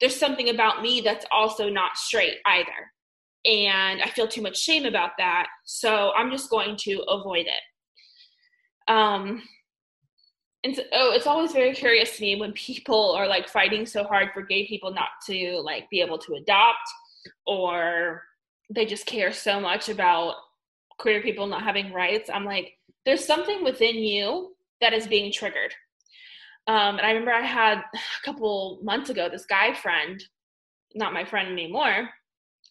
there's 0.01 0.17
something 0.17 0.51
about 0.51 0.83
me 0.83 1.01
that's 1.01 1.27
also 1.33 1.69
not 1.69 1.97
straight 1.97 2.39
either. 2.47 2.93
And 3.45 4.03
i 4.03 4.09
feel 4.09 4.29
too 4.29 4.43
much 4.43 4.59
shame 4.59 4.85
about 4.85 5.13
that 5.19 5.47
so 5.65 6.13
i'm 6.17 6.31
just 6.31 6.51
going 6.51 6.77
to 6.83 7.03
avoid 7.09 7.47
it. 7.47 8.93
Um 8.93 9.43
and 10.65 10.77
so, 10.77 10.83
oh, 10.93 11.13
it's 11.13 11.27
always 11.27 11.53
very 11.53 11.75
curious 11.75 12.17
to 12.17 12.23
me 12.23 12.37
when 12.37 12.53
people 12.53 13.13
are 13.13 13.27
like 13.27 13.49
fighting 13.49 13.85
so 13.85 14.05
hard 14.05 14.29
for 14.33 14.43
gay 14.43 14.67
people 14.67 14.93
not 14.93 15.09
to 15.27 15.61
like 15.65 15.91
be 15.91 16.01
able 16.01 16.19
to 16.19 16.35
adopt 16.35 16.89
or 17.47 18.23
they 18.71 18.87
just 18.87 19.07
care 19.07 19.33
so 19.33 19.61
much 19.61 19.89
about 19.89 20.37
queer 20.99 21.21
people 21.21 21.47
not 21.47 21.65
having 21.65 21.93
rights. 21.93 22.31
I'm 22.33 22.45
like 22.45 22.75
there's 23.05 23.25
something 23.25 23.65
within 23.65 23.97
you 23.97 24.55
that 24.81 24.93
is 24.93 25.07
being 25.09 25.33
triggered. 25.33 25.75
Um, 26.69 26.97
and 26.97 27.01
i 27.01 27.11
remember 27.11 27.33
i 27.33 27.45
had 27.45 27.79
a 27.79 28.25
couple 28.25 28.79
months 28.85 29.11
ago 29.11 29.29
this 29.29 29.47
guy 29.47 29.75
friend 29.75 30.23
not 30.95 31.13
my 31.13 31.25
friend 31.25 31.49
anymore 31.49 32.09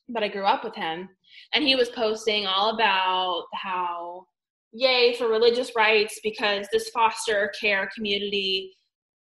but 0.08 0.24
i 0.24 0.30
grew 0.30 0.46
up 0.46 0.64
with 0.64 0.76
him 0.76 1.10
and 1.54 1.62
he 1.62 1.76
was 1.76 1.90
posting 1.90 2.48
all 2.48 2.74
about 2.74 3.48
how 3.54 4.28
yay 4.74 5.14
for 5.18 5.28
religious 5.28 5.72
rights 5.76 6.20
because 6.24 6.68
this 6.72 6.90
foster 6.90 7.52
care 7.60 7.90
community 7.96 8.72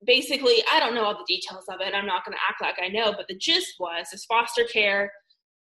basically 0.06 0.64
i 0.72 0.80
don't 0.80 0.94
know 0.94 1.04
all 1.04 1.14
the 1.14 1.34
details 1.34 1.66
of 1.70 1.80
it 1.80 1.96
i'm 1.96 2.06
not 2.06 2.26
going 2.26 2.36
to 2.36 2.44
act 2.48 2.62
like 2.62 2.76
i 2.84 2.88
know 2.88 3.14
but 3.14 3.28
the 3.28 3.38
gist 3.38 3.74
was 3.80 4.08
this 4.12 4.26
foster 4.26 4.64
care 4.72 5.12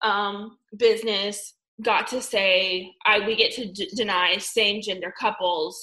um, 0.01 0.58
business 0.78 1.56
got 1.84 2.08
to 2.08 2.21
say 2.21 2.93
I 3.06 3.25
we 3.25 3.36
get 3.36 3.51
to 3.54 3.71
d- 3.71 3.89
deny 3.95 4.38
same 4.38 4.82
gender 4.82 5.13
couples 5.19 5.78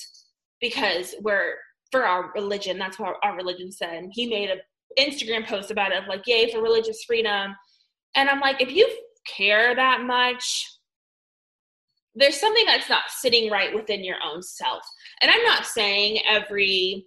because 0.61 1.15
we're 1.21 1.55
for 1.91 2.07
our 2.07 2.33
religion. 2.35 2.79
That's 2.79 2.99
what 2.99 3.17
our 3.23 3.37
religion 3.37 3.71
said. 3.71 4.09
He 4.13 4.27
made 4.27 4.51
an 4.51 4.61
Instagram 4.99 5.47
post 5.47 5.71
about 5.71 5.93
it, 5.93 6.05
like 6.09 6.27
yay 6.27 6.51
for 6.51 6.63
religious 6.63 7.05
freedom. 7.05 7.55
And 8.15 8.29
I'm 8.29 8.41
like, 8.41 8.61
if 8.61 8.71
you 8.71 8.89
care 9.27 9.75
that 9.75 10.03
much, 10.03 10.71
there's 12.15 12.39
something 12.39 12.65
that's 12.67 12.91
not 12.91 13.05
sitting 13.09 13.51
right 13.51 13.75
within 13.75 14.05
your 14.05 14.17
own 14.25 14.43
self. 14.43 14.83
And 15.21 15.31
I'm 15.31 15.43
not 15.45 15.67
saying 15.67 16.21
every 16.29 17.07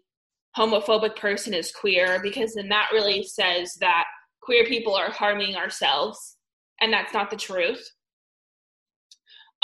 homophobic 0.58 1.16
person 1.16 1.54
is 1.54 1.72
queer 1.72 2.20
because 2.22 2.54
then 2.56 2.70
that 2.70 2.90
really 2.92 3.24
says 3.24 3.74
that 3.82 4.06
queer 4.42 4.66
people 4.66 4.96
are 4.96 5.12
harming 5.12 5.56
ourselves 5.56 6.38
and 6.82 6.94
that's 6.94 7.14
not 7.14 7.30
the 7.30 7.36
truth 7.36 7.86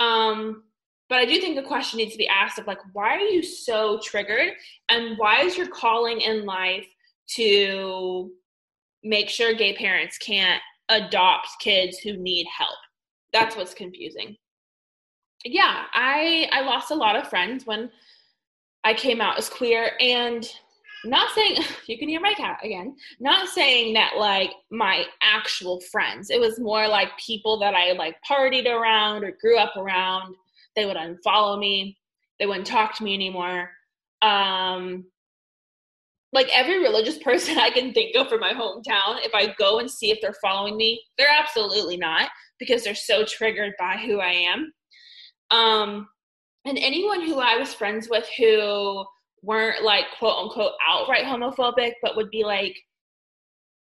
um, 0.01 0.63
but 1.09 1.19
I 1.19 1.25
do 1.25 1.39
think 1.39 1.55
the 1.55 1.61
question 1.61 1.97
needs 1.97 2.13
to 2.13 2.17
be 2.17 2.27
asked 2.27 2.57
of 2.57 2.67
like, 2.67 2.79
why 2.93 3.15
are 3.15 3.19
you 3.19 3.43
so 3.43 3.99
triggered? 4.03 4.53
And 4.89 5.17
why 5.17 5.41
is 5.41 5.57
your 5.57 5.67
calling 5.67 6.21
in 6.21 6.45
life 6.45 6.87
to 7.35 8.31
make 9.03 9.29
sure 9.29 9.53
gay 9.53 9.75
parents 9.75 10.17
can't 10.17 10.61
adopt 10.89 11.49
kids 11.59 11.99
who 11.99 12.17
need 12.17 12.47
help? 12.57 12.77
That's 13.33 13.55
what's 13.55 13.73
confusing. 13.73 14.37
Yeah, 15.45 15.85
I 15.93 16.49
I 16.51 16.61
lost 16.61 16.91
a 16.91 16.95
lot 16.95 17.15
of 17.15 17.27
friends 17.27 17.65
when 17.65 17.89
I 18.83 18.93
came 18.93 19.21
out 19.21 19.37
as 19.37 19.49
queer 19.49 19.91
and 19.99 20.47
not 21.05 21.31
saying 21.33 21.57
you 21.87 21.97
can 21.97 22.09
hear 22.09 22.19
my 22.19 22.33
cat 22.33 22.59
again 22.63 22.95
not 23.19 23.49
saying 23.49 23.93
that 23.93 24.13
like 24.17 24.51
my 24.69 25.05
actual 25.21 25.81
friends. 25.91 26.29
It 26.29 26.39
was 26.39 26.59
more 26.59 26.87
like 26.87 27.09
people 27.17 27.59
that 27.59 27.73
i 27.73 27.93
like 27.93 28.15
partied 28.29 28.67
around 28.67 29.23
or 29.23 29.37
grew 29.41 29.57
up 29.57 29.75
around. 29.75 30.35
They 30.75 30.85
would 30.85 30.97
unfollow 30.97 31.59
me. 31.59 31.97
They 32.39 32.45
wouldn't 32.45 32.67
talk 32.67 32.95
to 32.97 33.03
me 33.03 33.13
anymore. 33.13 33.69
Um 34.21 35.05
like 36.33 36.49
every 36.53 36.79
religious 36.79 37.17
person 37.23 37.57
i 37.57 37.69
can 37.69 37.93
think 37.93 38.15
of 38.15 38.29
from 38.29 38.39
my 38.39 38.53
hometown 38.53 39.17
if 39.25 39.33
i 39.33 39.53
go 39.57 39.79
and 39.79 39.89
see 39.89 40.11
if 40.11 40.19
they're 40.21 40.35
following 40.41 40.77
me 40.77 41.01
they're 41.17 41.27
absolutely 41.37 41.97
not 41.97 42.29
because 42.59 42.83
they're 42.83 42.95
so 42.95 43.25
triggered 43.25 43.73
by 43.77 43.97
who 43.97 44.19
i 44.19 44.31
am 44.31 44.71
um 45.51 46.07
and 46.65 46.77
anyone 46.77 47.21
who 47.25 47.39
i 47.39 47.57
was 47.57 47.73
friends 47.73 48.09
with 48.09 48.27
who 48.37 49.05
weren't 49.41 49.83
like 49.83 50.05
quote 50.17 50.37
unquote 50.37 50.73
outright 50.87 51.25
homophobic, 51.25 51.93
but 52.01 52.15
would 52.15 52.29
be 52.29 52.43
like 52.43 52.77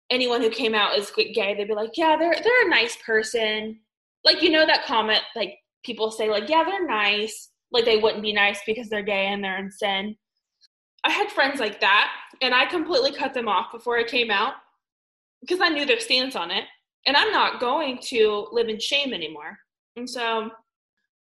anyone 0.09 0.41
who 0.41 0.49
came 0.49 0.75
out 0.75 0.97
as 0.97 1.11
gay, 1.11 1.53
they'd 1.55 1.67
be 1.67 1.73
like, 1.73 1.97
yeah, 1.97 2.15
they're 2.17 2.35
they're 2.43 2.67
a 2.67 2.69
nice 2.69 2.97
person. 3.05 3.79
Like 4.23 4.41
you 4.41 4.49
know 4.49 4.65
that 4.65 4.85
comment 4.85 5.21
like 5.35 5.55
people 5.83 6.11
say 6.11 6.29
like, 6.29 6.49
yeah, 6.49 6.63
they're 6.63 6.87
nice. 6.87 7.49
Like 7.71 7.85
they 7.85 7.97
wouldn't 7.97 8.23
be 8.23 8.33
nice 8.33 8.59
because 8.65 8.89
they're 8.89 9.03
gay 9.03 9.27
and 9.27 9.43
they're 9.43 9.59
in 9.59 9.71
sin. 9.71 10.15
I 11.03 11.11
had 11.11 11.31
friends 11.31 11.59
like 11.59 11.79
that, 11.81 12.11
and 12.41 12.53
I 12.53 12.65
completely 12.65 13.13
cut 13.13 13.33
them 13.33 13.47
off 13.47 13.71
before 13.71 13.97
I 13.97 14.03
came 14.03 14.31
out 14.31 14.53
because 15.41 15.59
I 15.61 15.69
knew 15.69 15.85
their 15.85 15.99
stance 15.99 16.35
on 16.35 16.51
it. 16.51 16.65
And 17.05 17.15
I'm 17.15 17.31
not 17.31 17.61
going 17.61 17.99
to 18.07 18.47
live 18.51 18.67
in 18.67 18.79
shame 18.79 19.13
anymore. 19.13 19.57
And 19.95 20.09
so 20.09 20.49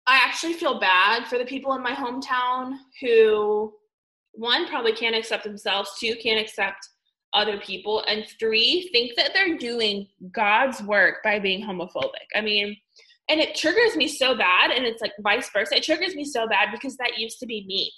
I 0.06 0.18
actually 0.18 0.54
feel 0.54 0.80
bad 0.80 1.28
for 1.28 1.38
the 1.38 1.46
people 1.46 1.74
in 1.74 1.82
my 1.82 1.94
hometown 1.94 2.74
who 3.02 3.74
one 4.34 4.68
probably 4.68 4.94
can't 4.94 5.16
accept 5.16 5.44
themselves 5.44 5.92
two 6.00 6.16
can't 6.22 6.40
accept 6.40 6.90
other 7.34 7.60
people 7.60 8.04
and 8.08 8.26
three 8.40 8.90
think 8.92 9.16
that 9.16 9.32
they're 9.34 9.58
doing 9.58 10.08
god's 10.32 10.82
work 10.84 11.24
by 11.24 11.40
being 11.40 11.66
homophobic. 11.66 12.28
I 12.36 12.42
mean 12.42 12.76
and 13.30 13.40
it 13.40 13.56
triggers 13.56 13.96
me 13.96 14.08
so 14.08 14.36
bad 14.36 14.72
and 14.72 14.86
it's 14.86 15.02
like 15.02 15.14
vice 15.22 15.50
versa. 15.52 15.78
It 15.78 15.84
triggers 15.84 16.14
me 16.14 16.26
so 16.26 16.48
bad 16.48 16.70
because 16.74 16.98
that 16.98 17.18
used 17.18 17.40
to 17.40 17.46
be 17.46 17.64
me. 17.66 17.92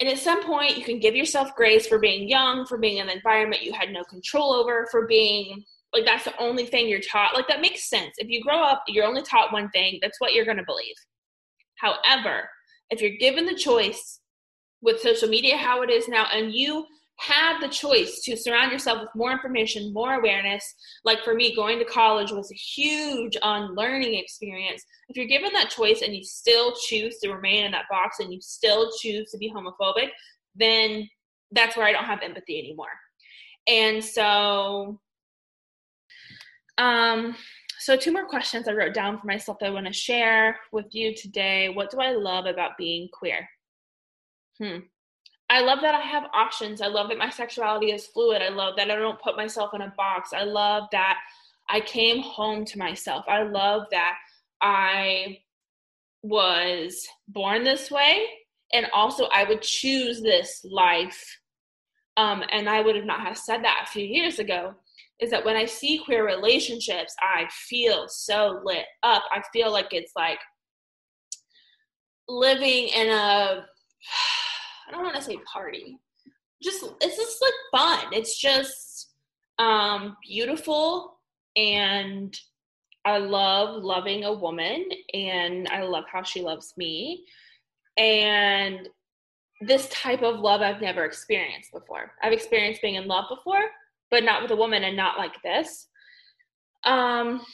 And 0.00 0.08
at 0.08 0.18
some 0.18 0.42
point 0.42 0.78
you 0.78 0.84
can 0.84 0.98
give 0.98 1.14
yourself 1.14 1.54
grace 1.54 1.86
for 1.86 1.98
being 1.98 2.28
young 2.28 2.66
for 2.66 2.78
being 2.78 2.96
in 2.96 3.08
an 3.08 3.16
environment 3.16 3.62
you 3.62 3.72
had 3.72 3.90
no 3.90 4.02
control 4.04 4.54
over 4.54 4.88
for 4.90 5.06
being 5.06 5.62
like 5.92 6.04
that's 6.04 6.24
the 6.24 6.38
only 6.38 6.66
thing 6.66 6.88
you're 6.88 7.00
taught 7.00 7.34
like 7.34 7.48
that 7.48 7.60
makes 7.60 7.88
sense 7.88 8.12
if 8.18 8.28
you 8.28 8.42
grow 8.42 8.62
up 8.62 8.82
you're 8.88 9.04
only 9.04 9.22
taught 9.22 9.52
one 9.52 9.68
thing 9.70 9.98
that's 10.00 10.20
what 10.20 10.32
you're 10.32 10.44
going 10.44 10.56
to 10.56 10.64
believe 10.64 10.94
however 11.76 12.48
if 12.90 13.00
you're 13.00 13.18
given 13.18 13.46
the 13.46 13.54
choice 13.54 14.20
with 14.80 15.00
social 15.00 15.28
media 15.28 15.56
how 15.56 15.82
it 15.82 15.90
is 15.90 16.08
now 16.08 16.26
and 16.32 16.52
you 16.52 16.84
have 17.18 17.60
the 17.60 17.68
choice 17.68 18.20
to 18.24 18.36
surround 18.36 18.72
yourself 18.72 19.00
with 19.00 19.10
more 19.14 19.30
information, 19.30 19.92
more 19.92 20.14
awareness. 20.14 20.74
Like 21.04 21.22
for 21.22 21.34
me, 21.34 21.54
going 21.54 21.78
to 21.78 21.84
college 21.84 22.32
was 22.32 22.50
a 22.50 22.54
huge 22.54 23.36
um, 23.42 23.70
unlearning 23.70 24.14
experience. 24.14 24.82
If 25.08 25.16
you're 25.16 25.26
given 25.26 25.52
that 25.52 25.70
choice 25.70 26.02
and 26.02 26.14
you 26.14 26.24
still 26.24 26.74
choose 26.88 27.18
to 27.18 27.32
remain 27.32 27.64
in 27.64 27.72
that 27.72 27.84
box 27.90 28.18
and 28.18 28.32
you 28.32 28.40
still 28.40 28.90
choose 29.00 29.30
to 29.30 29.38
be 29.38 29.52
homophobic, 29.52 30.08
then 30.56 31.08
that's 31.52 31.76
where 31.76 31.86
I 31.86 31.92
don't 31.92 32.04
have 32.04 32.22
empathy 32.22 32.58
anymore. 32.58 32.86
And 33.68 34.04
so, 34.04 34.98
um, 36.78 37.36
so 37.78 37.96
two 37.96 38.12
more 38.12 38.26
questions 38.26 38.68
I 38.68 38.72
wrote 38.72 38.94
down 38.94 39.18
for 39.18 39.26
myself 39.26 39.58
that 39.58 39.66
I 39.66 39.70
want 39.70 39.86
to 39.86 39.92
share 39.92 40.58
with 40.70 40.94
you 40.94 41.14
today. 41.14 41.68
What 41.68 41.90
do 41.90 41.98
I 41.98 42.12
love 42.12 42.46
about 42.46 42.78
being 42.78 43.08
queer? 43.12 43.48
Hmm. 44.58 44.78
I 45.50 45.60
love 45.60 45.80
that 45.82 45.94
I 45.94 46.00
have 46.00 46.24
options. 46.32 46.80
I 46.80 46.86
love 46.86 47.08
that 47.08 47.18
my 47.18 47.28
sexuality 47.28 47.90
is 47.90 48.06
fluid. 48.06 48.40
I 48.40 48.48
love 48.48 48.76
that 48.76 48.90
I 48.90 48.96
don't 48.96 49.20
put 49.20 49.36
myself 49.36 49.74
in 49.74 49.82
a 49.82 49.92
box. 49.96 50.32
I 50.32 50.44
love 50.44 50.84
that 50.92 51.18
I 51.68 51.80
came 51.80 52.22
home 52.22 52.64
to 52.66 52.78
myself. 52.78 53.24
I 53.28 53.42
love 53.42 53.86
that 53.90 54.14
I 54.62 55.38
was 56.22 57.06
born 57.28 57.64
this 57.64 57.90
way 57.90 58.26
and 58.72 58.86
also 58.94 59.24
I 59.26 59.44
would 59.44 59.62
choose 59.62 60.22
this 60.22 60.64
life. 60.64 61.38
Um, 62.16 62.44
and 62.50 62.68
I 62.68 62.80
would 62.80 62.96
have 62.96 63.04
not 63.04 63.20
have 63.20 63.36
said 63.36 63.64
that 63.64 63.84
a 63.84 63.90
few 63.90 64.04
years 64.04 64.38
ago. 64.38 64.74
Is 65.20 65.30
that 65.30 65.44
when 65.44 65.56
I 65.56 65.66
see 65.66 66.02
queer 66.04 66.26
relationships, 66.26 67.14
I 67.20 67.46
feel 67.50 68.06
so 68.08 68.60
lit 68.64 68.86
up. 69.02 69.22
I 69.30 69.42
feel 69.52 69.70
like 69.70 69.92
it's 69.92 70.12
like 70.16 70.38
living 72.28 72.88
in 72.88 73.08
a 73.08 73.64
I 74.88 74.90
don't 74.90 75.04
want 75.04 75.16
to 75.16 75.22
say 75.22 75.38
party. 75.50 75.98
Just 76.62 76.84
it's 77.00 77.16
just 77.16 77.42
like 77.42 77.80
fun. 77.80 78.12
It's 78.12 78.38
just 78.38 79.10
um 79.58 80.16
beautiful 80.26 81.18
and 81.56 82.36
I 83.04 83.18
love 83.18 83.82
loving 83.82 84.24
a 84.24 84.32
woman 84.32 84.88
and 85.12 85.68
I 85.68 85.82
love 85.82 86.04
how 86.10 86.22
she 86.22 86.40
loves 86.40 86.74
me. 86.76 87.24
And 87.96 88.88
this 89.60 89.88
type 89.88 90.22
of 90.22 90.40
love 90.40 90.60
I've 90.60 90.80
never 90.80 91.04
experienced 91.04 91.72
before. 91.72 92.12
I've 92.22 92.32
experienced 92.32 92.82
being 92.82 92.94
in 92.94 93.06
love 93.06 93.24
before, 93.28 93.62
but 94.12 94.22
not 94.22 94.42
with 94.42 94.52
a 94.52 94.56
woman 94.56 94.84
and 94.84 94.96
not 94.96 95.18
like 95.18 95.42
this. 95.42 95.88
Um 96.84 97.44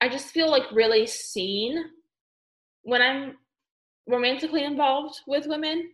I 0.00 0.08
just 0.08 0.28
feel 0.28 0.50
like 0.50 0.70
really 0.72 1.06
seen 1.06 1.82
when 2.82 3.02
I'm 3.02 3.38
romantically 4.06 4.64
involved 4.64 5.20
with 5.26 5.46
women. 5.46 5.90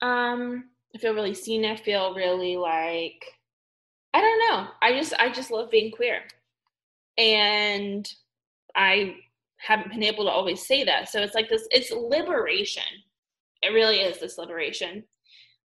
Um, 0.00 0.70
I 0.94 0.98
feel 0.98 1.14
really 1.14 1.34
seen. 1.34 1.64
I 1.64 1.76
feel 1.76 2.14
really 2.14 2.56
like 2.56 3.22
I 4.14 4.20
don't 4.20 4.38
know. 4.48 4.68
I 4.80 4.98
just 4.98 5.14
I 5.18 5.30
just 5.30 5.50
love 5.50 5.70
being 5.70 5.90
queer. 5.90 6.20
And 7.18 8.08
I 8.74 9.16
haven't 9.58 9.90
been 9.90 10.02
able 10.02 10.24
to 10.24 10.30
always 10.30 10.66
say 10.66 10.84
that. 10.84 11.08
So 11.08 11.20
it's 11.20 11.34
like 11.34 11.48
this, 11.48 11.66
it's 11.70 11.90
liberation. 11.90 12.82
It 13.62 13.68
really 13.68 14.00
is 14.00 14.18
this 14.18 14.38
liberation. 14.38 15.04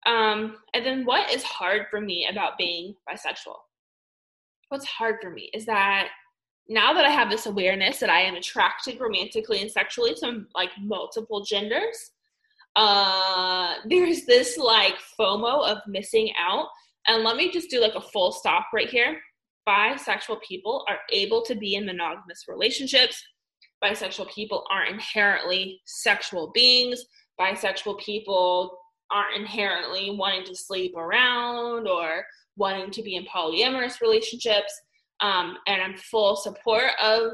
Um, 0.07 0.57
and 0.75 0.85
then 0.85 1.05
what 1.05 1.33
is 1.33 1.43
hard 1.43 1.87
for 1.91 2.01
me 2.01 2.29
about 2.31 2.59
being 2.59 2.95
bisexual? 3.09 3.57
What's 4.69 4.85
hard 4.85 5.17
for 5.23 5.31
me 5.31 5.51
is 5.55 5.67
that 5.67 6.09
now 6.69 6.93
that 6.95 7.05
I 7.05 7.11
have 7.11 7.31
this 7.31 7.47
awareness 7.47 8.01
that 8.01 8.11
I 8.11 8.21
am 8.21 8.35
attracted 8.35 9.01
romantically 9.01 9.61
and 9.61 9.71
sexually 9.71 10.15
to 10.17 10.45
like 10.55 10.71
multiple 10.81 11.45
genders, 11.45 12.13
uh, 12.77 13.75
there's 13.89 14.25
this 14.25 14.57
like 14.57 14.95
FOMO 15.19 15.67
of 15.67 15.79
missing 15.87 16.33
out. 16.39 16.69
And 17.07 17.23
let 17.23 17.37
me 17.37 17.51
just 17.51 17.71
do 17.71 17.81
like 17.81 17.95
a 17.95 18.01
full 18.01 18.33
stop 18.33 18.67
right 18.73 18.89
here. 18.89 19.21
Bisexual 19.69 20.41
people 20.43 20.85
are 20.89 20.99
able 21.13 21.43
to 21.43 21.55
be 21.55 21.75
in 21.75 21.87
monogamous 21.87 22.45
relationships. 22.49 23.23
Bisexual 23.83 24.33
people 24.35 24.65
aren't 24.71 24.91
inherently 24.91 25.81
sexual 25.85 26.51
beings. 26.55 27.05
Bisexual 27.39 27.99
people 28.01 28.79
aren't 29.15 29.37
inherently 29.37 30.11
wanting 30.11 30.45
to 30.45 30.57
sleep 30.57 30.97
around 30.97 31.87
or 31.87 32.25
wanting 32.57 32.91
to 32.91 33.03
be 33.03 33.15
in 33.15 33.25
polyamorous 33.25 34.01
relationships. 34.01 34.73
Um, 35.21 35.57
and 35.69 35.81
I'm 35.81 35.97
full 35.97 36.37
support 36.37 36.91
of 37.03 37.33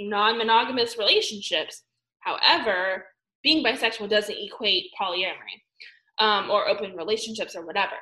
non 0.00 0.36
monogamous 0.36 0.98
relationships. 0.98 1.84
However, 2.18 3.06
being 3.42 3.64
bisexual 3.64 4.10
doesn't 4.10 4.36
equate 4.36 4.90
polyamory 5.00 5.62
um, 6.18 6.50
or 6.50 6.68
open 6.68 6.96
relationships 6.96 7.54
or 7.54 7.64
whatever. 7.64 7.94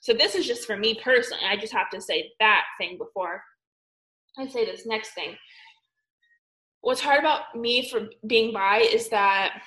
So 0.00 0.12
this 0.12 0.34
is 0.34 0.46
just 0.46 0.66
for 0.66 0.76
me 0.76 1.00
personally. 1.02 1.44
I 1.48 1.56
just 1.56 1.72
have 1.72 1.90
to 1.90 2.00
say 2.00 2.32
that 2.40 2.64
thing 2.78 2.98
before 2.98 3.42
I 4.36 4.46
say 4.46 4.64
this 4.64 4.86
next 4.86 5.14
thing. 5.14 5.36
What's 6.80 7.00
hard 7.00 7.20
about 7.20 7.56
me 7.56 7.88
for 7.88 8.08
being 8.26 8.52
bi 8.52 8.78
is 8.78 9.08
that 9.08 9.62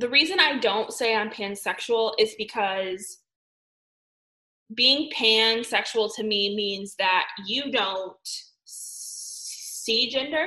the 0.00 0.08
reason 0.08 0.40
I 0.40 0.58
don't 0.58 0.92
say 0.92 1.14
I'm 1.14 1.28
pansexual 1.28 2.14
is 2.18 2.34
because 2.38 3.18
being 4.74 5.10
pansexual 5.10 6.14
to 6.16 6.22
me 6.22 6.56
means 6.56 6.94
that 6.98 7.26
you 7.46 7.70
don't 7.70 8.16
see 8.64 10.08
gender. 10.08 10.46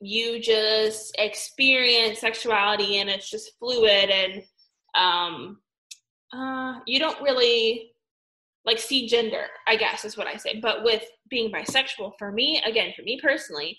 You 0.00 0.40
just 0.40 1.14
experience 1.18 2.20
sexuality 2.20 2.98
and 2.98 3.10
it's 3.10 3.28
just 3.28 3.58
fluid 3.58 4.10
and 4.10 4.42
um 4.94 5.58
uh 6.32 6.80
you 6.86 6.98
don't 6.98 7.20
really 7.20 7.90
like 8.64 8.78
see 8.78 9.06
gender 9.06 9.46
i 9.66 9.76
guess 9.76 10.04
is 10.04 10.16
what 10.16 10.26
i 10.26 10.36
say. 10.36 10.60
But 10.60 10.82
with 10.82 11.02
being 11.28 11.52
bisexual 11.52 12.12
for 12.18 12.32
me 12.32 12.62
again 12.64 12.92
for 12.96 13.02
me 13.02 13.20
personally 13.20 13.78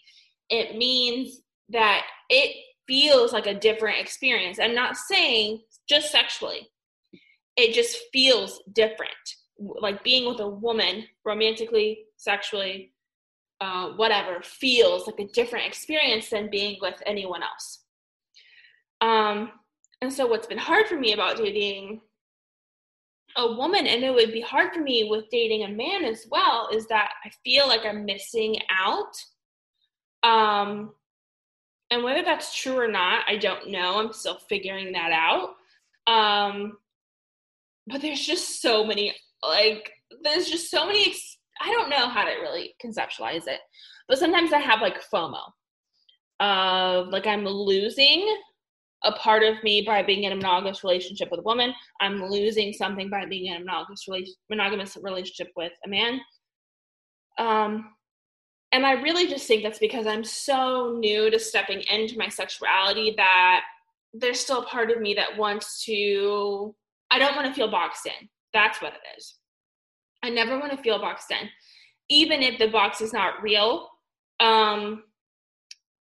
it 0.49 0.78
means 0.78 1.41
that 1.70 2.03
it 2.30 2.55
feels 2.89 3.31
like 3.31 3.45
a 3.45 3.53
different 3.53 3.99
experience. 3.99 4.59
I'm 4.59 4.75
not 4.75 4.97
saying 4.97 5.61
just 5.87 6.11
sexually, 6.11 6.69
it 7.55 7.73
just 7.73 7.97
feels 8.11 8.61
different. 8.73 9.11
Like 9.57 10.03
being 10.03 10.27
with 10.27 10.39
a 10.39 10.49
woman, 10.49 11.05
romantically, 11.23 12.05
sexually, 12.17 12.93
uh, 13.61 13.91
whatever, 13.91 14.41
feels 14.41 15.05
like 15.05 15.19
a 15.19 15.31
different 15.31 15.67
experience 15.67 16.29
than 16.29 16.49
being 16.49 16.77
with 16.81 16.95
anyone 17.05 17.43
else. 17.43 17.83
Um, 19.01 19.51
and 20.01 20.11
so, 20.11 20.25
what's 20.25 20.47
been 20.47 20.57
hard 20.57 20.87
for 20.87 20.97
me 20.97 21.13
about 21.13 21.37
dating 21.37 22.01
a 23.35 23.53
woman, 23.53 23.85
and 23.85 24.03
it 24.03 24.13
would 24.13 24.31
be 24.31 24.41
hard 24.41 24.73
for 24.73 24.81
me 24.81 25.07
with 25.09 25.29
dating 25.29 25.63
a 25.63 25.69
man 25.69 26.03
as 26.05 26.25
well, 26.31 26.69
is 26.73 26.87
that 26.87 27.11
I 27.23 27.29
feel 27.43 27.67
like 27.67 27.85
I'm 27.85 28.05
missing 28.05 28.57
out. 28.71 29.13
Um, 30.23 30.93
and 31.91 32.03
whether 32.03 32.23
that's 32.23 32.55
true 32.55 32.77
or 32.77 32.87
not, 32.87 33.25
I 33.27 33.37
don't 33.37 33.69
know. 33.69 33.99
I'm 33.99 34.13
still 34.13 34.39
figuring 34.47 34.91
that 34.93 35.11
out. 35.11 35.55
Um, 36.07 36.77
but 37.87 38.01
there's 38.01 38.25
just 38.25 38.61
so 38.61 38.85
many, 38.85 39.15
like, 39.41 39.91
there's 40.23 40.49
just 40.49 40.69
so 40.69 40.85
many, 40.85 41.07
ex- 41.07 41.37
I 41.61 41.71
don't 41.71 41.89
know 41.89 42.07
how 42.07 42.23
to 42.23 42.31
really 42.41 42.75
conceptualize 42.83 43.47
it. 43.47 43.59
But 44.07 44.17
sometimes 44.17 44.53
I 44.53 44.59
have 44.59 44.81
like 44.81 44.97
FOMO 45.11 45.39
of 46.39 47.09
like 47.09 47.27
I'm 47.27 47.45
losing 47.45 48.37
a 49.03 49.11
part 49.13 49.43
of 49.43 49.61
me 49.63 49.83
by 49.85 50.03
being 50.03 50.23
in 50.23 50.31
a 50.31 50.35
monogamous 50.35 50.83
relationship 50.83 51.29
with 51.31 51.39
a 51.39 51.43
woman. 51.43 51.73
I'm 52.01 52.23
losing 52.23 52.73
something 52.73 53.09
by 53.09 53.25
being 53.25 53.47
in 53.47 53.57
a 53.57 53.59
monogamous, 53.59 54.05
rela- 54.09 54.27
monogamous 54.49 54.97
relationship 55.01 55.51
with 55.55 55.71
a 55.85 55.89
man. 55.89 56.19
Um, 57.37 57.91
and 58.72 58.86
I 58.86 58.93
really 58.93 59.28
just 59.28 59.47
think 59.47 59.63
that's 59.63 59.80
because 59.80 60.05
I'm 60.05 60.24
so 60.24 60.95
new 60.99 61.30
to 61.32 61.39
stepping 61.39 61.82
into 61.82 62.17
my 62.17 62.28
sexuality 62.28 63.13
that 63.17 63.61
there's 64.13 64.39
still 64.39 64.61
a 64.61 64.65
part 64.65 64.91
of 64.91 65.01
me 65.01 65.15
that 65.15 65.38
wants 65.38 65.84
to, 65.86 66.76
I 67.09 67.17
don't 67.17 67.36
want 67.36 67.47
to 67.47 67.53
feel 67.53 67.70
boxed 67.70 68.05
in. 68.05 68.30
That's 68.53 68.82
what 68.82 68.93
it 68.93 69.17
is. 69.17 69.36
I 70.24 70.30
never 70.30 70.59
want 70.59 70.72
to 70.72 70.84
feel 70.84 70.99
boxed 70.99 71.32
in. 71.32 71.49
Even 72.09 72.41
if 72.41 72.59
the 72.59 72.67
box 72.67 73.01
is 73.01 73.13
not 73.13 73.41
real, 73.41 73.89
um, 74.39 75.03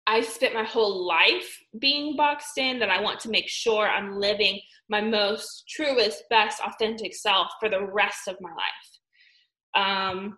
I 0.06 0.22
spent 0.22 0.54
my 0.54 0.64
whole 0.64 1.06
life 1.06 1.60
being 1.80 2.16
boxed 2.16 2.58
in 2.58 2.80
that 2.80 2.90
I 2.90 3.02
want 3.02 3.20
to 3.22 3.30
make 3.30 3.50
sure 3.50 3.88
I'm 3.88 4.20
living 4.20 4.60
my 4.90 5.02
most 5.02 5.66
truest, 5.70 6.24
best, 6.30 6.62
authentic 6.66 7.14
self 7.14 7.48
for 7.60 7.70
the 7.70 7.86
rest 7.86 8.28
of 8.28 8.38
my 8.40 8.50
life. 8.50 9.86
Um, 9.86 10.38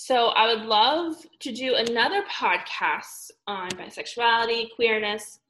so 0.00 0.28
I 0.28 0.54
would 0.54 0.64
love 0.64 1.16
to 1.40 1.50
do 1.50 1.74
another 1.74 2.22
podcast 2.32 3.32
on 3.48 3.68
bisexuality, 3.70 4.68
queerness, 4.76 5.40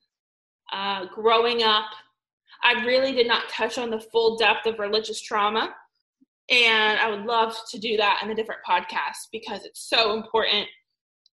uh, 0.73 1.05
growing 1.15 1.63
up. 1.63 1.85
I 2.63 2.83
really 2.87 3.13
did 3.13 3.29
not 3.29 3.51
touch 3.51 3.77
on 3.77 3.91
the 3.91 4.01
full 4.01 4.39
depth 4.39 4.65
of 4.65 4.79
religious 4.79 5.21
trauma. 5.21 5.75
And 6.49 6.99
I 6.99 7.11
would 7.11 7.27
love 7.27 7.55
to 7.73 7.79
do 7.79 7.99
that 7.99 8.23
in 8.25 8.31
a 8.31 8.35
different 8.35 8.63
podcast 8.67 9.29
because 9.31 9.67
it's 9.67 9.87
so 9.87 10.15
important. 10.15 10.67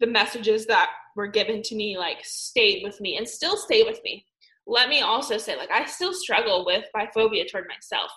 The 0.01 0.07
messages 0.07 0.65
that 0.69 0.89
were 1.15 1.29
given 1.29 1.61
to 1.65 1.75
me, 1.75 1.99
like, 1.99 2.25
stayed 2.25 2.83
with 2.83 2.99
me 2.99 3.19
and 3.19 3.29
still 3.29 3.59
stay 3.59 3.83
with 3.83 4.01
me. 4.05 4.25
Let 4.67 4.89
me 4.89 5.03
also 5.03 5.37
say, 5.37 5.59
like, 5.59 5.71
I 5.71 5.85
still 5.85 6.15
struggle 6.15 6.65
with 6.65 6.87
biphobia 6.97 7.47
toward 7.47 7.67
myself. 7.69 8.11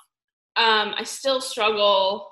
Um, 0.56 0.96
I 0.98 1.04
still 1.04 1.42
struggle 1.42 2.30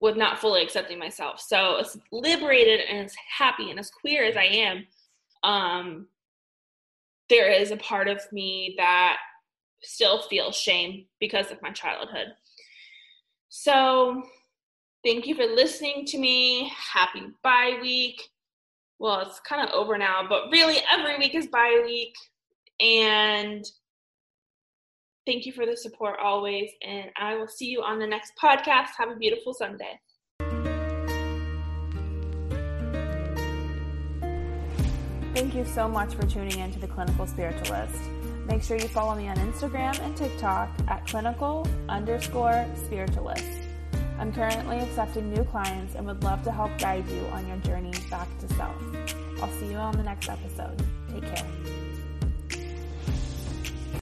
with 0.00 0.16
not 0.16 0.38
fully 0.38 0.62
accepting 0.62 0.98
myself. 0.98 1.40
So 1.40 1.76
as 1.76 1.98
liberated 2.12 2.80
and 2.88 3.04
as 3.06 3.14
happy 3.36 3.70
and 3.70 3.78
as 3.78 3.90
queer 3.90 4.24
as 4.24 4.36
I 4.36 4.44
am, 4.44 4.86
um, 5.42 6.06
there 7.28 7.50
is 7.50 7.70
a 7.70 7.76
part 7.76 8.08
of 8.08 8.20
me 8.32 8.74
that 8.78 9.18
still 9.82 10.22
feels 10.22 10.56
shame 10.56 11.06
because 11.20 11.50
of 11.50 11.60
my 11.62 11.70
childhood. 11.70 12.28
So 13.48 14.22
thank 15.04 15.26
you 15.26 15.34
for 15.34 15.44
listening 15.46 16.04
to 16.06 16.18
me. 16.18 16.72
Happy 16.92 17.22
bi 17.42 17.78
week. 17.80 18.22
Well, 18.98 19.20
it's 19.20 19.40
kind 19.40 19.66
of 19.66 19.74
over 19.74 19.96
now, 19.96 20.26
but 20.28 20.50
really 20.50 20.78
every 20.90 21.18
week 21.18 21.34
is 21.34 21.46
bi 21.46 21.80
week. 21.84 22.14
And 22.80 23.64
Thank 25.28 25.44
you 25.44 25.52
for 25.52 25.66
the 25.66 25.76
support 25.76 26.18
always, 26.22 26.70
and 26.80 27.10
I 27.14 27.34
will 27.34 27.48
see 27.48 27.66
you 27.66 27.82
on 27.82 27.98
the 27.98 28.06
next 28.06 28.32
podcast. 28.42 28.92
Have 28.96 29.10
a 29.10 29.14
beautiful 29.14 29.52
Sunday. 29.52 30.00
Thank 35.34 35.54
you 35.54 35.66
so 35.66 35.86
much 35.86 36.14
for 36.14 36.24
tuning 36.26 36.58
in 36.58 36.72
to 36.72 36.78
the 36.78 36.88
Clinical 36.88 37.26
Spiritualist. 37.26 38.00
Make 38.46 38.62
sure 38.62 38.78
you 38.78 38.88
follow 38.88 39.14
me 39.16 39.28
on 39.28 39.36
Instagram 39.36 40.00
and 40.00 40.16
TikTok 40.16 40.70
at 40.88 41.06
clinical 41.06 41.68
underscore 41.90 42.66
spiritualist. 42.86 43.44
I'm 44.18 44.32
currently 44.32 44.78
accepting 44.78 45.30
new 45.30 45.44
clients 45.44 45.94
and 45.94 46.06
would 46.06 46.24
love 46.24 46.42
to 46.44 46.50
help 46.50 46.78
guide 46.78 47.06
you 47.06 47.20
on 47.26 47.46
your 47.46 47.58
journey 47.58 47.92
back 48.08 48.28
to 48.38 48.48
self. 48.54 48.82
I'll 49.42 49.52
see 49.60 49.66
you 49.66 49.76
on 49.76 49.94
the 49.94 50.04
next 50.04 50.30
episode. 50.30 50.82
Take 51.12 51.34
care. 51.34 51.87